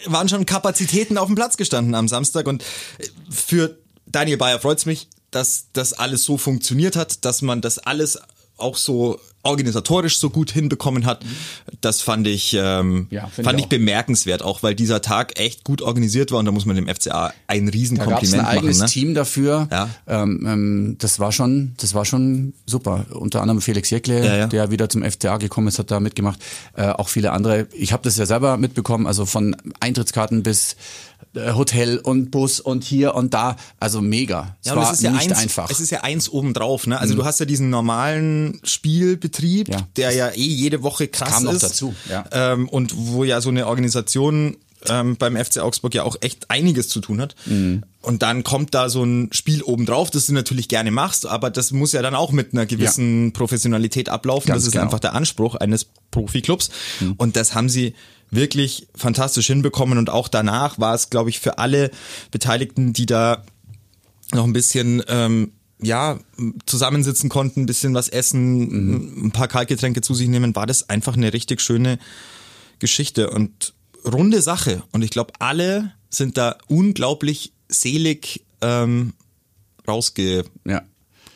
waren 0.05 0.29
schon 0.29 0.45
Kapazitäten 0.45 1.17
auf 1.17 1.27
dem 1.27 1.35
Platz 1.35 1.57
gestanden 1.57 1.95
am 1.95 2.07
Samstag 2.07 2.47
und 2.47 2.63
äh, 2.99 3.07
für 3.29 3.77
Daniel 4.05 4.37
Bayer 4.37 4.59
freut's 4.59 4.85
mich, 4.85 5.07
dass 5.31 5.67
das 5.73 5.93
alles 5.93 6.23
so 6.23 6.37
funktioniert 6.37 6.95
hat, 6.95 7.25
dass 7.25 7.41
man 7.41 7.61
das 7.61 7.79
alles 7.79 8.19
auch 8.57 8.77
so 8.77 9.19
organisatorisch 9.43 10.17
so 10.17 10.29
gut 10.29 10.51
hinbekommen 10.51 11.05
hat. 11.05 11.23
Das 11.81 12.01
fand 12.01 12.27
ich 12.27 12.55
ähm, 12.57 13.07
Ja, 13.09 13.27
fand 13.27 13.59
ich 13.59 13.65
auch. 13.65 13.69
bemerkenswert, 13.69 14.41
auch 14.41 14.63
weil 14.63 14.73
dieser 14.73 15.01
Tag 15.01 15.39
echt 15.39 15.63
gut 15.63 15.81
organisiert 15.81 16.31
war 16.31 16.39
und 16.39 16.45
da 16.45 16.51
muss 16.51 16.65
man 16.65 16.75
dem 16.75 16.87
FCA 16.87 17.33
ein 17.47 17.65
Da 17.65 17.71
gab 17.71 17.73
es 17.73 17.73
Riesenkompliment 17.73 18.33
ein 18.39 18.45
eigenes 18.45 18.79
machen. 18.79 18.85
Ne? 18.87 18.91
Team 18.91 19.13
dafür. 19.13 19.67
Ja. 19.71 19.89
Ähm, 20.07 20.45
ähm, 20.47 20.95
das 20.99 21.19
war 21.19 21.31
schon, 21.31 21.73
das 21.77 21.93
war 21.93 22.05
schon 22.05 22.53
super. 22.65 23.05
Unter 23.11 23.41
anderem 23.41 23.61
Felix 23.61 23.89
Jäckle, 23.89 24.25
Ja, 24.25 24.35
ja. 24.37 24.47
der 24.47 24.71
wieder 24.71 24.89
zum 24.89 25.03
FCA 25.03 25.37
gekommen 25.37 25.67
ist, 25.67 25.77
hat 25.79 25.91
da 25.91 25.99
mitgemacht. 25.99 26.39
Äh, 26.75 26.87
auch 26.89 27.09
viele 27.09 27.31
andere. 27.33 27.67
Ich 27.73 27.91
habe 27.93 28.03
das 28.03 28.17
ja 28.17 28.25
selber 28.25 28.57
mitbekommen, 28.57 29.07
also 29.07 29.25
von 29.25 29.55
Eintrittskarten 29.79 30.43
bis 30.43 30.75
Hotel 31.35 31.97
und 31.97 32.29
Bus 32.31 32.59
und 32.59 32.83
hier 32.83 33.15
und 33.15 33.33
da. 33.33 33.55
Also 33.79 34.01
mega. 34.01 34.55
Es 34.61 34.67
Ja, 34.67 34.75
war 34.75 34.87
es 34.91 34.97
ist 34.99 35.03
ja 35.03 35.11
nicht 35.11 35.29
eins, 35.31 35.39
einfach. 35.39 35.67
Mhm. 35.67 35.71
Es 35.71 35.79
ist 35.79 35.89
ja 35.91 36.01
eins 36.01 36.29
obendrauf, 36.29 36.85
ne? 36.87 36.99
Also 36.99 37.15
du 37.15 37.25
hast 37.25 37.39
ja 37.39 37.45
diesen 37.45 37.69
normalen 37.69 38.59
Spielbetrieb, 38.63 39.69
Ja. 39.69 39.87
der 39.95 40.11
ja 40.11 40.29
eh 40.29 40.35
jede 40.41 40.83
Woche 40.83 41.07
krass 41.07 41.29
kam 41.33 41.43
noch 41.45 41.53
ist. 41.53 41.63
dazu, 41.63 41.95
ja. 42.09 42.25
Ähm, 42.31 42.69
und 42.69 42.93
wo 42.95 43.23
ja 43.23 43.41
so 43.41 43.49
eine 43.49 43.67
Organisation 43.67 44.57
ähm, 44.89 45.15
beim 45.17 45.37
FC 45.37 45.59
Augsburg 45.59 45.95
ja 45.95 46.03
auch 46.03 46.17
echt 46.21 46.49
einiges 46.51 46.89
zu 46.89 46.99
tun 46.99 47.21
hat. 47.21 47.35
Mhm. 47.45 47.83
Und 48.01 48.21
dann 48.21 48.43
kommt 48.43 48.73
da 48.73 48.89
so 48.89 49.03
ein 49.03 49.29
Spiel 49.31 49.63
obendrauf, 49.63 50.11
das 50.11 50.25
du 50.25 50.33
natürlich 50.33 50.67
gerne 50.67 50.91
machst, 50.91 51.25
aber 51.25 51.49
das 51.49 51.71
muss 51.71 51.93
ja 51.93 52.01
dann 52.01 52.15
auch 52.15 52.31
mit 52.31 52.51
einer 52.53 52.65
gewissen 52.65 53.31
Professionalität 53.31 54.09
ablaufen. 54.09 54.47
Ganz 54.49 54.59
das 54.63 54.67
ist 54.67 54.71
genau. 54.73 54.83
einfach 54.85 54.99
der 54.99 55.13
Anspruch 55.15 55.55
eines 55.55 55.87
Profiklubs. 56.11 56.69
Und 57.17 57.37
das 57.37 57.55
haben 57.55 57.69
sie 57.69 57.93
wirklich 58.35 58.87
fantastisch 58.95 59.47
hinbekommen. 59.47 59.97
Und 59.97 60.09
auch 60.09 60.27
danach 60.27 60.79
war 60.79 60.93
es, 60.93 61.09
glaube 61.09 61.29
ich, 61.29 61.39
für 61.39 61.57
alle 61.57 61.91
Beteiligten, 62.31 62.93
die 62.93 63.05
da 63.05 63.43
noch 64.33 64.45
ein 64.45 64.53
bisschen 64.53 65.03
ähm, 65.07 65.51
ja 65.81 66.19
zusammensitzen 66.65 67.29
konnten, 67.29 67.61
ein 67.61 67.65
bisschen 67.65 67.93
was 67.93 68.09
essen, 68.09 69.27
ein 69.27 69.31
paar 69.31 69.47
Kaltgetränke 69.47 70.01
zu 70.01 70.13
sich 70.13 70.27
nehmen, 70.27 70.55
war 70.55 70.65
das 70.65 70.89
einfach 70.89 71.15
eine 71.15 71.33
richtig 71.33 71.61
schöne 71.61 71.99
Geschichte 72.79 73.29
und 73.29 73.73
runde 74.05 74.41
Sache. 74.41 74.83
Und 74.91 75.03
ich 75.03 75.11
glaube, 75.11 75.33
alle 75.39 75.91
sind 76.09 76.37
da 76.37 76.57
unglaublich 76.67 77.53
selig 77.67 78.43
ähm, 78.61 79.13
rausgegangen. 79.87 80.49
ja. 80.65 80.83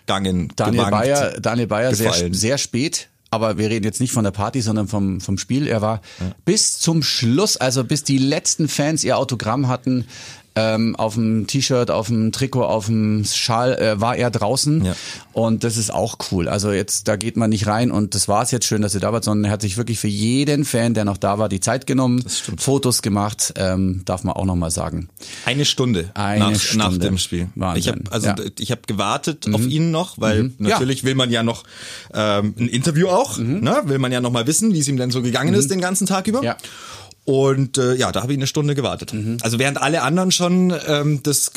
Daniel 0.05 0.47
gewankt. 0.55 0.91
Bayer, 0.91 1.39
Daniel 1.39 1.67
Bayer 1.67 1.93
sehr, 1.93 2.11
gefallen. 2.11 2.33
sehr 2.33 2.57
spät. 2.57 3.09
Aber 3.29 3.57
wir 3.57 3.69
reden 3.69 3.83
jetzt 3.83 3.99
nicht 3.99 4.13
von 4.13 4.23
der 4.23 4.31
Party, 4.31 4.61
sondern 4.61 4.87
vom, 4.87 5.19
vom 5.19 5.37
Spiel. 5.37 5.67
Er 5.67 5.81
war 5.81 6.01
bis 6.45 6.79
zum 6.79 7.03
Schluss, 7.03 7.57
also 7.57 7.83
bis 7.83 8.03
die 8.03 8.17
letzten 8.17 8.67
Fans 8.67 9.03
ihr 9.03 9.17
Autogramm 9.17 9.67
hatten, 9.67 10.05
ähm, 10.57 10.95
auf 10.95 11.13
dem 11.15 11.45
T-Shirt, 11.47 11.91
auf 11.91 12.07
dem 12.07 12.31
Trikot, 12.31 12.63
auf 12.63 12.87
dem 12.87 13.23
Schal, 13.25 13.73
äh, 13.77 14.01
war 14.01 14.15
er 14.15 14.31
draußen. 14.31 14.83
Ja. 14.85 14.95
Und 15.33 15.63
das 15.63 15.77
ist 15.77 15.93
auch 15.93 16.17
cool. 16.31 16.47
Also 16.49 16.71
jetzt, 16.71 17.07
da 17.07 17.15
geht 17.15 17.37
man 17.37 17.49
nicht 17.51 17.67
rein 17.67 17.91
und 17.91 18.15
das 18.15 18.27
war 18.27 18.41
es 18.41 18.51
jetzt 18.51 18.65
schön, 18.65 18.81
dass 18.81 18.93
ihr 18.95 18.99
da 19.01 19.13
wart, 19.13 19.23
sondern 19.23 19.45
er 19.45 19.51
hat 19.51 19.61
sich 19.61 19.77
wirklich 19.77 19.99
für 19.99 20.07
jeden 20.07 20.65
Fan, 20.65 20.93
der 20.93 21.05
noch 21.05 21.17
da 21.17 21.37
war, 21.37 21.47
die 21.49 21.59
Zeit 21.59 21.85
genommen, 21.85 22.23
Fotos 22.57 23.01
gemacht, 23.01 23.53
ähm, 23.57 24.01
darf 24.05 24.23
man 24.23 24.35
auch 24.35 24.45
nochmal 24.45 24.71
sagen. 24.71 25.09
Eine 25.45 25.65
Stunde, 25.65 26.09
Eine 26.15 26.51
nach, 26.51 26.59
Stunde. 26.59 26.85
nach 26.85 26.97
dem 26.97 27.17
Spiel. 27.17 27.49
Wahnsinn. 27.55 27.79
Ich 27.81 27.87
habe 27.89 28.01
also 28.11 28.27
Ja. 28.27 28.35
Mhm. 28.35 28.51
ich 28.59 28.71
habe 28.71 28.81
gewartet 28.87 29.47
auf 29.53 29.65
ihn 29.65 29.91
noch, 29.91 30.19
weil 30.19 30.51
Ja. 30.59 30.69
natürlich 30.69 31.03
will 31.03 31.15
man 31.15 31.29
ja 31.29 31.43
noch 31.43 31.63
ähm, 32.13 32.55
ein 32.57 32.67
Interview 32.67 33.07
auch, 33.09 33.37
Mhm. 33.37 33.59
ne? 33.59 33.81
Will 33.85 33.99
man 33.99 34.11
ja 34.11 34.21
noch 34.21 34.31
mal 34.31 34.47
wissen, 34.47 34.73
wie 34.73 34.79
es 34.79 34.87
ihm 34.87 34.97
denn 34.97 35.11
so 35.11 35.21
gegangen 35.21 35.53
ist 35.53 35.69
den 35.69 35.81
ganzen 35.81 36.07
Tag 36.07 36.27
über. 36.27 36.43
Ja. 36.43 36.57
Und 37.27 37.77
äh, 37.77 37.93
ja, 37.95 38.13
da 38.13 38.21
habe 38.21 38.31
ich 38.31 38.39
eine 38.39 38.47
Stunde 38.47 38.73
gewartet. 38.73 39.11
Mhm. 39.11 39.39
Also 39.41 39.59
während 39.59 39.81
alle 39.81 40.01
anderen 40.01 40.31
schon 40.31 40.73
ähm, 40.87 41.19
das 41.23 41.51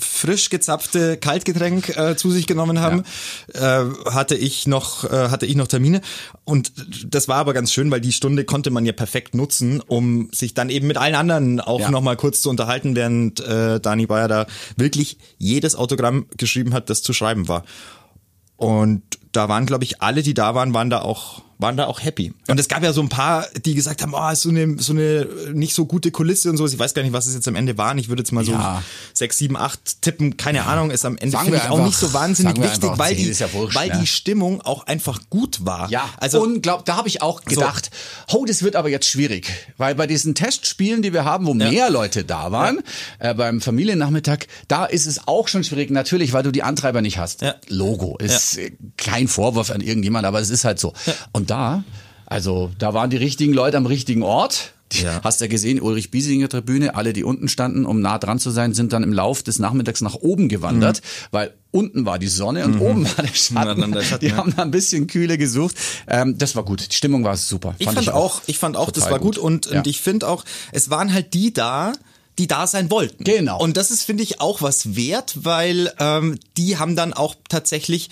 frisch 0.00 0.48
gezapfte 0.48 1.18
Kaltgetränk 1.18 1.94
äh, 1.94 2.16
zu 2.16 2.30
sich 2.30 2.46
genommen 2.46 2.80
haben, 2.80 3.04
äh, 3.52 3.84
hatte 4.10 4.34
ich 4.34 4.66
noch 4.66 5.04
äh, 5.04 5.28
hatte 5.28 5.44
ich 5.44 5.56
noch 5.56 5.66
Termine. 5.66 6.00
Und 6.44 6.72
das 7.06 7.28
war 7.28 7.36
aber 7.36 7.52
ganz 7.52 7.70
schön, 7.70 7.90
weil 7.90 8.00
die 8.00 8.12
Stunde 8.12 8.46
konnte 8.46 8.70
man 8.70 8.86
ja 8.86 8.92
perfekt 8.92 9.34
nutzen, 9.34 9.82
um 9.86 10.30
sich 10.32 10.54
dann 10.54 10.70
eben 10.70 10.86
mit 10.86 10.96
allen 10.96 11.14
anderen 11.14 11.60
auch 11.60 11.80
Ja. 11.80 11.90
noch 11.90 12.00
mal 12.00 12.16
kurz 12.16 12.40
zu 12.40 12.48
unterhalten, 12.48 12.96
während 12.96 13.40
äh, 13.40 13.78
Dani 13.78 14.06
Bayer 14.06 14.26
da 14.26 14.46
wirklich 14.78 15.18
jedes 15.36 15.74
Autogramm 15.76 16.28
geschrieben 16.38 16.72
hat, 16.72 16.88
das 16.88 17.02
zu 17.02 17.12
schreiben 17.12 17.46
war. 17.46 17.64
Und 18.56 19.02
da 19.32 19.48
waren, 19.48 19.66
glaube 19.66 19.84
ich, 19.84 20.02
alle, 20.02 20.22
die 20.22 20.34
da 20.34 20.54
waren, 20.54 20.74
waren 20.74 20.90
da 20.90 21.00
auch 21.02 21.42
waren 21.60 21.76
da 21.76 21.86
auch 21.86 22.02
happy. 22.02 22.32
Und 22.48 22.58
es 22.58 22.68
gab 22.68 22.82
ja 22.82 22.92
so 22.92 23.02
ein 23.02 23.10
paar, 23.10 23.46
die 23.66 23.74
gesagt 23.74 24.02
haben, 24.02 24.14
oh, 24.14 24.30
ist 24.30 24.40
so 24.42 24.48
eine, 24.48 24.78
so 24.78 24.92
eine 24.92 25.26
nicht 25.52 25.74
so 25.74 25.84
gute 25.84 26.10
Kulisse 26.10 26.48
und 26.48 26.56
sowas. 26.56 26.72
Ich 26.72 26.78
weiß 26.78 26.94
gar 26.94 27.02
nicht, 27.02 27.12
was 27.12 27.26
es 27.26 27.34
jetzt 27.34 27.46
am 27.48 27.54
Ende 27.54 27.76
waren. 27.76 27.98
Ich 27.98 28.08
würde 28.08 28.22
jetzt 28.22 28.32
mal 28.32 28.44
so 28.44 28.52
Ja. 28.52 28.82
sechs, 29.12 29.36
sieben, 29.38 29.56
acht 29.58 30.00
tippen. 30.00 30.38
Keine 30.38 30.64
Ahnung, 30.64 30.90
ist 30.90 31.04
am 31.04 31.18
Ende 31.18 31.36
finde 31.36 31.56
ich 31.58 31.62
auch 31.64 31.72
einfach- 31.72 31.84
nicht 31.84 31.98
so 31.98 32.12
wahnsinnig 32.14 32.56
wichtig, 32.60 32.90
weil, 32.96 33.14
die, 33.14 33.30
ja 33.30 33.52
wurscht, 33.52 33.76
weil 33.76 33.88
ne? 33.90 33.98
die 34.00 34.06
Stimmung 34.06 34.62
auch 34.62 34.86
einfach 34.86 35.20
gut 35.28 35.66
war. 35.66 35.90
Ja, 35.90 36.08
also 36.16 36.42
und 36.42 36.62
glaub, 36.62 36.86
da 36.86 36.96
habe 36.96 37.08
ich 37.08 37.20
auch 37.20 37.44
gedacht, 37.44 37.90
oh, 38.32 38.46
das 38.46 38.62
wird 38.62 38.74
aber 38.74 38.88
jetzt 38.88 39.06
schwierig, 39.06 39.46
weil 39.76 39.94
bei 39.94 40.06
diesen 40.06 40.34
Testspielen, 40.34 41.02
die 41.02 41.12
wir 41.12 41.26
haben, 41.26 41.46
wo 41.46 41.52
mehr 41.52 41.90
Leute 41.90 42.24
da 42.24 42.52
waren, 42.52 42.80
äh, 43.18 43.34
beim 43.34 43.60
Familiennachmittag, 43.60 44.46
da 44.68 44.86
ist 44.86 45.06
es 45.06 45.28
auch 45.28 45.46
schon 45.48 45.62
schwierig, 45.62 45.90
natürlich, 45.90 46.32
weil 46.32 46.42
du 46.42 46.52
die 46.52 46.62
Antreiber 46.62 47.02
nicht 47.02 47.18
hast. 47.18 47.42
Ja. 47.42 47.56
Logo 47.68 48.16
ist 48.16 48.56
äh, 48.56 48.72
kein 49.20 49.28
Vorwurf 49.28 49.70
an 49.70 49.80
irgendjemand, 49.80 50.26
aber 50.26 50.40
es 50.40 50.50
ist 50.50 50.64
halt 50.64 50.78
so. 50.78 50.92
Und 51.32 51.50
da, 51.50 51.84
also 52.26 52.70
da 52.78 52.94
waren 52.94 53.10
die 53.10 53.16
richtigen 53.16 53.52
Leute 53.52 53.76
am 53.76 53.86
richtigen 53.86 54.22
Ort. 54.22 54.72
Ja. 54.92 55.20
Hast 55.22 55.40
ja 55.40 55.46
gesehen, 55.46 55.80
Ulrich 55.80 56.10
Biesinger 56.10 56.48
Tribüne, 56.48 56.96
alle, 56.96 57.12
die 57.12 57.22
unten 57.22 57.48
standen, 57.48 57.86
um 57.86 58.00
nah 58.00 58.18
dran 58.18 58.40
zu 58.40 58.50
sein, 58.50 58.74
sind 58.74 58.92
dann 58.92 59.04
im 59.04 59.12
Lauf 59.12 59.44
des 59.44 59.60
Nachmittags 59.60 60.00
nach 60.00 60.16
oben 60.16 60.48
gewandert, 60.48 61.00
weil 61.30 61.54
unten 61.70 62.06
war 62.06 62.18
die 62.18 62.26
Sonne 62.26 62.64
und 62.64 62.80
oben 62.80 63.04
war 63.04 63.24
der 63.24 63.32
Schatten. 63.32 63.92
Der 63.92 64.02
Schatten, 64.02 64.24
die 64.24 64.32
ja. 64.32 64.36
haben 64.36 64.52
da 64.56 64.62
ein 64.62 64.72
bisschen 64.72 65.06
Kühle 65.06 65.38
gesucht. 65.38 65.76
Ähm, 66.08 66.38
das 66.38 66.56
war 66.56 66.64
gut. 66.64 66.90
Die 66.90 66.96
Stimmung 66.96 67.22
war 67.22 67.36
super. 67.36 67.76
Ich 67.78 67.88
fand, 67.88 68.12
auch, 68.12 68.42
ich 68.46 68.58
fand 68.58 68.76
auch, 68.76 68.90
das 68.90 69.08
war 69.10 69.20
gut, 69.20 69.38
und, 69.38 69.66
Ja. 69.66 69.78
und 69.78 69.86
ich 69.86 70.00
finde 70.00 70.26
auch, 70.26 70.44
es 70.72 70.90
waren 70.90 71.12
halt 71.12 71.34
die 71.34 71.52
da, 71.54 71.92
die 72.40 72.48
da 72.48 72.66
sein 72.66 72.90
wollten. 72.90 73.22
Genau. 73.22 73.60
Und 73.60 73.76
das 73.76 73.92
ist, 73.92 74.02
finde 74.02 74.24
ich, 74.24 74.40
auch 74.40 74.60
was 74.60 74.96
wert, 74.96 75.34
weil 75.44 75.92
ähm, 76.00 76.40
die 76.56 76.78
haben 76.78 76.96
dann 76.96 77.12
auch 77.12 77.36
tatsächlich 77.48 78.10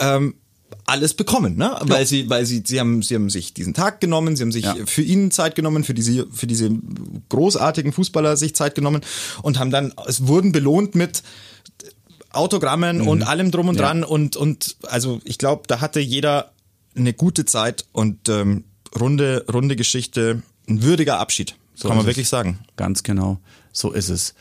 ähm, 0.00 0.34
alles 0.84 1.14
bekommen, 1.14 1.56
ne? 1.56 1.76
Weil 1.82 2.06
sie, 2.06 2.28
weil 2.30 2.46
sie, 2.46 2.62
sie 2.66 2.80
haben, 2.80 3.02
sie 3.02 3.14
haben 3.14 3.28
sich 3.30 3.52
diesen 3.54 3.74
Tag 3.74 4.00
genommen, 4.00 4.36
sie 4.36 4.42
haben 4.42 4.52
sich 4.52 4.64
Ja. 4.64 4.74
für 4.86 5.02
ihn 5.02 5.30
Zeit 5.30 5.54
genommen, 5.54 5.84
für 5.84 5.94
diese, 5.94 6.26
für 6.32 6.46
diese 6.46 6.70
großartigen 7.28 7.92
Fußballer 7.92 8.36
sich 8.36 8.54
Zeit 8.54 8.74
genommen 8.74 9.02
und 9.42 9.58
haben 9.58 9.70
dann, 9.70 9.92
es 10.06 10.26
wurden 10.26 10.52
belohnt 10.52 10.94
mit 10.94 11.22
Autogrammen 12.30 13.00
und 13.00 13.22
allem 13.22 13.50
drum 13.50 13.68
und 13.68 13.76
Mhm. 13.76 13.80
Ja. 13.80 13.86
dran 13.88 14.04
und 14.04 14.36
und 14.36 14.76
also 14.82 15.20
ich 15.24 15.38
glaube, 15.38 15.62
da 15.66 15.80
hatte 15.80 16.00
jeder 16.00 16.52
eine 16.94 17.12
gute 17.14 17.44
Zeit 17.46 17.86
und 17.92 18.28
ähm, 18.28 18.64
runde 18.98 19.44
runde 19.52 19.76
Geschichte, 19.76 20.42
ein 20.68 20.82
würdiger 20.82 21.18
Abschied, 21.18 21.54
kann 21.80 21.96
man 21.96 22.06
wirklich 22.06 22.28
sagen. 22.28 22.58
Ganz 22.76 23.02
genau. 23.02 23.38
So 23.72 23.92
ist 23.92 24.10
es. 24.10 24.34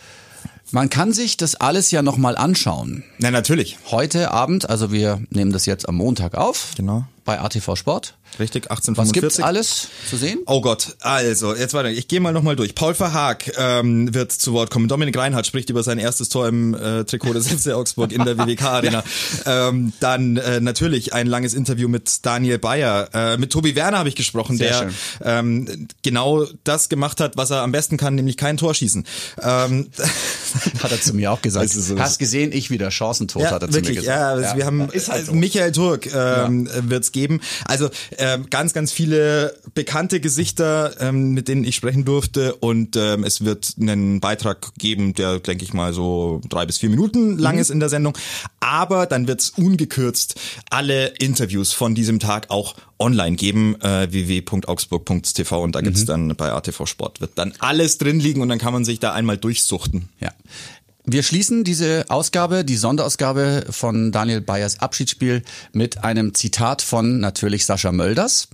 Man 0.71 0.89
kann 0.89 1.13
sich 1.13 1.37
das 1.37 1.55
alles 1.55 1.91
ja 1.91 2.01
nochmal 2.01 2.35
anschauen. 2.35 3.03
Na 3.19 3.31
natürlich, 3.31 3.77
Heute 3.89 4.31
Abend, 4.31 4.69
also 4.69 4.91
wir 4.91 5.21
nehmen 5.29 5.53
das 5.53 5.65
jetzt 5.65 5.87
am 5.87 5.95
Montag 5.95 6.35
auf. 6.35 6.73
Genau. 6.75 7.05
Bei 7.27 7.41
ATV 7.41 7.75
Sport. 7.75 8.13
richtig 8.39 8.69
Was 8.69 8.77
1845. 8.77 9.21
gibt's 9.21 9.39
alles 9.41 9.87
zu 10.09 10.15
sehen? 10.15 10.39
Oh 10.45 10.61
Gott, 10.61 10.95
also, 11.01 11.53
jetzt 11.53 11.73
weiter. 11.73 11.89
Ich 11.89 12.07
gehe 12.07 12.21
mal 12.21 12.31
nochmal 12.31 12.55
durch. 12.55 12.73
Paul 12.73 12.93
Verhaag 12.93 13.51
ähm, 13.57 14.13
wird 14.13 14.31
zu 14.31 14.53
Wort 14.53 14.71
kommen. 14.71 14.87
Dominik 14.87 15.17
Reinhardt 15.17 15.45
spricht 15.45 15.69
über 15.69 15.83
sein 15.83 15.99
erstes 15.99 16.29
Tor 16.29 16.47
im 16.47 16.73
äh, 16.73 17.03
Trikot 17.03 17.33
des 17.33 17.47
FC 17.51 17.73
Augsburg 17.73 18.13
in 18.13 18.23
der 18.23 18.37
WWK-Arena. 18.37 19.03
ähm, 19.45 19.91
dann 19.99 20.37
äh, 20.37 20.61
natürlich 20.61 21.11
ein 21.11 21.27
langes 21.27 21.53
Interview 21.53 21.89
mit 21.89 22.25
Daniel 22.25 22.59
Bayer. 22.59 23.09
Äh, 23.13 23.37
mit 23.37 23.51
Tobi 23.51 23.75
Werner 23.75 23.97
habe 23.97 24.07
ich 24.07 24.15
gesprochen, 24.15 24.55
Sehr 24.55 24.69
der 24.69 24.77
schön. 24.77 24.93
ähm, 25.25 25.87
genau 26.03 26.45
das 26.63 26.87
gemacht 26.87 27.19
hat, 27.19 27.35
was 27.35 27.49
er 27.49 27.61
am 27.61 27.73
besten 27.73 27.97
kann, 27.97 28.15
nämlich 28.15 28.37
kein 28.37 28.55
Tor 28.55 28.73
schießen. 28.73 29.05
Ähm, 29.41 29.89
Hat 30.81 30.91
er 30.91 31.01
zu 31.01 31.13
mir 31.13 31.33
auch 31.33 31.41
gesagt. 31.41 31.69
So. 31.71 31.99
Hast 31.99 32.19
gesehen, 32.19 32.53
ich 32.53 32.69
wieder 32.69 32.89
Chancentod, 32.89 33.41
ja, 33.41 33.51
hat 33.51 33.63
er 33.63 33.67
zu 33.67 33.75
wirklich, 33.75 33.97
mir 33.97 34.01
gesagt. 34.01 34.17
Ja, 34.17 34.29
also 34.29 34.55
wir 34.55 34.65
haben 34.65 34.87
halt 34.87 35.25
so. 35.25 35.33
Michael 35.33 35.73
Turk 35.73 36.07
ähm, 36.13 36.69
wird's 36.71 37.11
geben. 37.17 37.41
Also 37.65 37.89
ähm, 38.19 38.45
ganz, 38.49 38.73
ganz 38.73 38.91
viele 38.91 39.55
bekannte 39.73 40.19
Gesichter, 40.19 40.95
ähm, 41.01 41.31
mit 41.31 41.47
denen 41.47 41.63
ich 41.63 41.75
sprechen 41.75 42.05
durfte 42.05 42.53
und 42.55 42.95
ähm, 42.95 43.23
es 43.23 43.43
wird 43.43 43.73
einen 43.79 44.19
Beitrag 44.19 44.73
geben, 44.77 45.13
der, 45.15 45.39
denke 45.39 45.63
ich 45.65 45.73
mal, 45.73 45.93
so 45.93 46.41
drei 46.49 46.65
bis 46.65 46.77
vier 46.77 46.89
Minuten 46.89 47.37
lang 47.37 47.55
Mhm. 47.55 47.61
ist 47.61 47.69
in 47.71 47.79
der 47.79 47.89
Sendung. 47.89 48.15
Aber 48.59 49.05
dann 49.07 49.27
wird's 49.27 49.49
ungekürzt 49.49 50.35
alle 50.69 51.07
Interviews 51.19 51.73
von 51.73 51.95
diesem 51.95 52.19
Tag 52.19 52.49
auch 52.49 52.75
online 52.99 53.35
geben, 53.35 53.79
äh, 53.81 54.11
www.augsburg.tv 54.11 55.61
und 55.63 55.73
da 55.75 55.81
gibt's 55.81 56.01
Mhm. 56.01 56.05
dann 56.07 56.35
bei 56.35 56.51
ATV 56.51 56.85
Sport 56.85 57.21
wird 57.21 57.31
dann 57.35 57.53
alles 57.59 57.97
drin 57.97 58.19
liegen 58.19 58.41
und 58.41 58.49
dann 58.49 58.59
kann 58.59 58.73
man 58.73 58.85
sich 58.85 58.99
da 58.99 59.13
einmal 59.13 59.37
durchsuchten. 59.37 60.09
Ja. 60.19 60.31
Wir 61.09 61.23
schließen 61.23 61.63
diese 61.63 62.03
Ausgabe, 62.09 62.65
die 62.65 62.75
Sonderausgabe 62.75 63.65
von 63.69 64.11
Daniel 64.11 64.41
Bayers 64.41 64.79
Abschiedsspiel 64.79 65.41
mit 65.71 66.03
einem 66.03 66.33
Zitat 66.33 66.81
von 66.81 67.21
natürlich 67.21 67.65
Sascha 67.65 67.93
Mölders, 67.93 68.49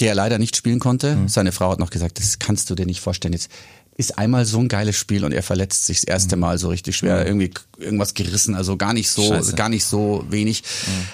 der 0.00 0.14
leider 0.14 0.38
nicht 0.38 0.56
spielen 0.56 0.78
konnte. 0.78 1.16
Mhm. 1.16 1.28
Seine 1.28 1.52
Frau 1.52 1.70
hat 1.70 1.78
noch 1.78 1.90
gesagt, 1.90 2.18
das 2.18 2.38
kannst 2.38 2.70
du 2.70 2.74
dir 2.74 2.86
nicht 2.86 3.00
vorstellen. 3.00 3.34
Jetzt 3.34 3.50
ist 3.98 4.16
einmal 4.16 4.46
so 4.46 4.58
ein 4.60 4.68
geiles 4.68 4.96
Spiel 4.96 5.26
und 5.26 5.32
er 5.32 5.42
verletzt 5.42 5.84
sich 5.84 5.98
das 6.00 6.04
erste 6.04 6.36
Mal 6.36 6.56
so 6.56 6.68
richtig 6.70 6.96
schwer, 6.96 7.26
irgendwie 7.26 7.50
irgendwas 7.76 8.14
gerissen, 8.14 8.54
also 8.54 8.78
gar 8.78 8.94
nicht 8.94 9.10
so, 9.10 9.22
Mhm. 9.24 9.34
Scheiße. 9.34 9.52
Mhm. 9.52 9.56
gar 9.56 9.68
nicht 9.68 9.84
so 9.84 10.24
wenig. 10.30 10.62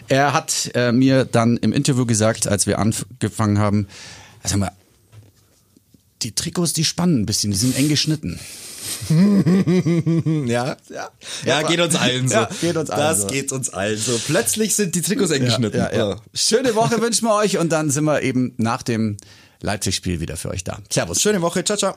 Er 0.07 0.33
hat 0.33 0.71
äh, 0.75 0.93
mir 0.93 1.25
dann 1.25 1.57
im 1.57 1.73
Interview 1.73 2.07
gesagt, 2.07 2.47
als 2.47 2.69
wir 2.69 2.79
angefangen 2.79 3.59
haben, 3.59 3.89
sag 4.45 4.59
mal, 4.59 4.71
die 6.23 6.31
Trikots, 6.31 6.75
die 6.75 6.85
spannen 6.85 7.23
ein 7.23 7.27
bisschen, 7.27 7.51
die 7.51 7.57
sind 7.57 7.77
eng 7.77 7.89
geschnitten. 7.89 8.39
Ja, 10.47 10.77
ja. 10.91 11.11
Ja, 11.45 11.63
geht 11.63 11.81
uns 11.81 11.95
allen 11.97 12.29
so. 12.29 12.35
Ja, 12.35 12.49
geht 12.61 12.77
uns 12.77 12.91
allen 12.91 13.01
das 13.03 13.21
so. 13.23 13.27
geht 13.27 13.53
uns 13.53 13.71
allen 13.71 13.99
so. 13.99 14.19
Plötzlich 14.27 14.75
sind 14.75 14.95
die 14.95 15.03
Trikots 15.03 15.31
eng 15.31 15.45
geschnitten. 15.45 15.77
Ja, 15.77 15.93
ja. 15.93 16.11
Oh. 16.13 16.17
Schöne 16.35 16.75
Woche 16.75 17.01
wünschen 17.01 17.27
wir 17.27 17.35
euch 17.35 17.59
und 17.59 17.71
dann 17.71 17.91
sind 17.91 18.05
wir 18.05 18.23
eben 18.23 18.55
nach 18.57 18.83
dem 18.83 19.17
Leipzig-Spiel 19.61 20.21
wieder 20.21 20.37
für 20.37 20.51
euch 20.51 20.65
da. 20.65 20.79
Servus. 20.91 21.21
Schöne 21.21 21.43
Woche. 21.43 21.65
Ciao, 21.65 21.77
ciao. 21.79 21.97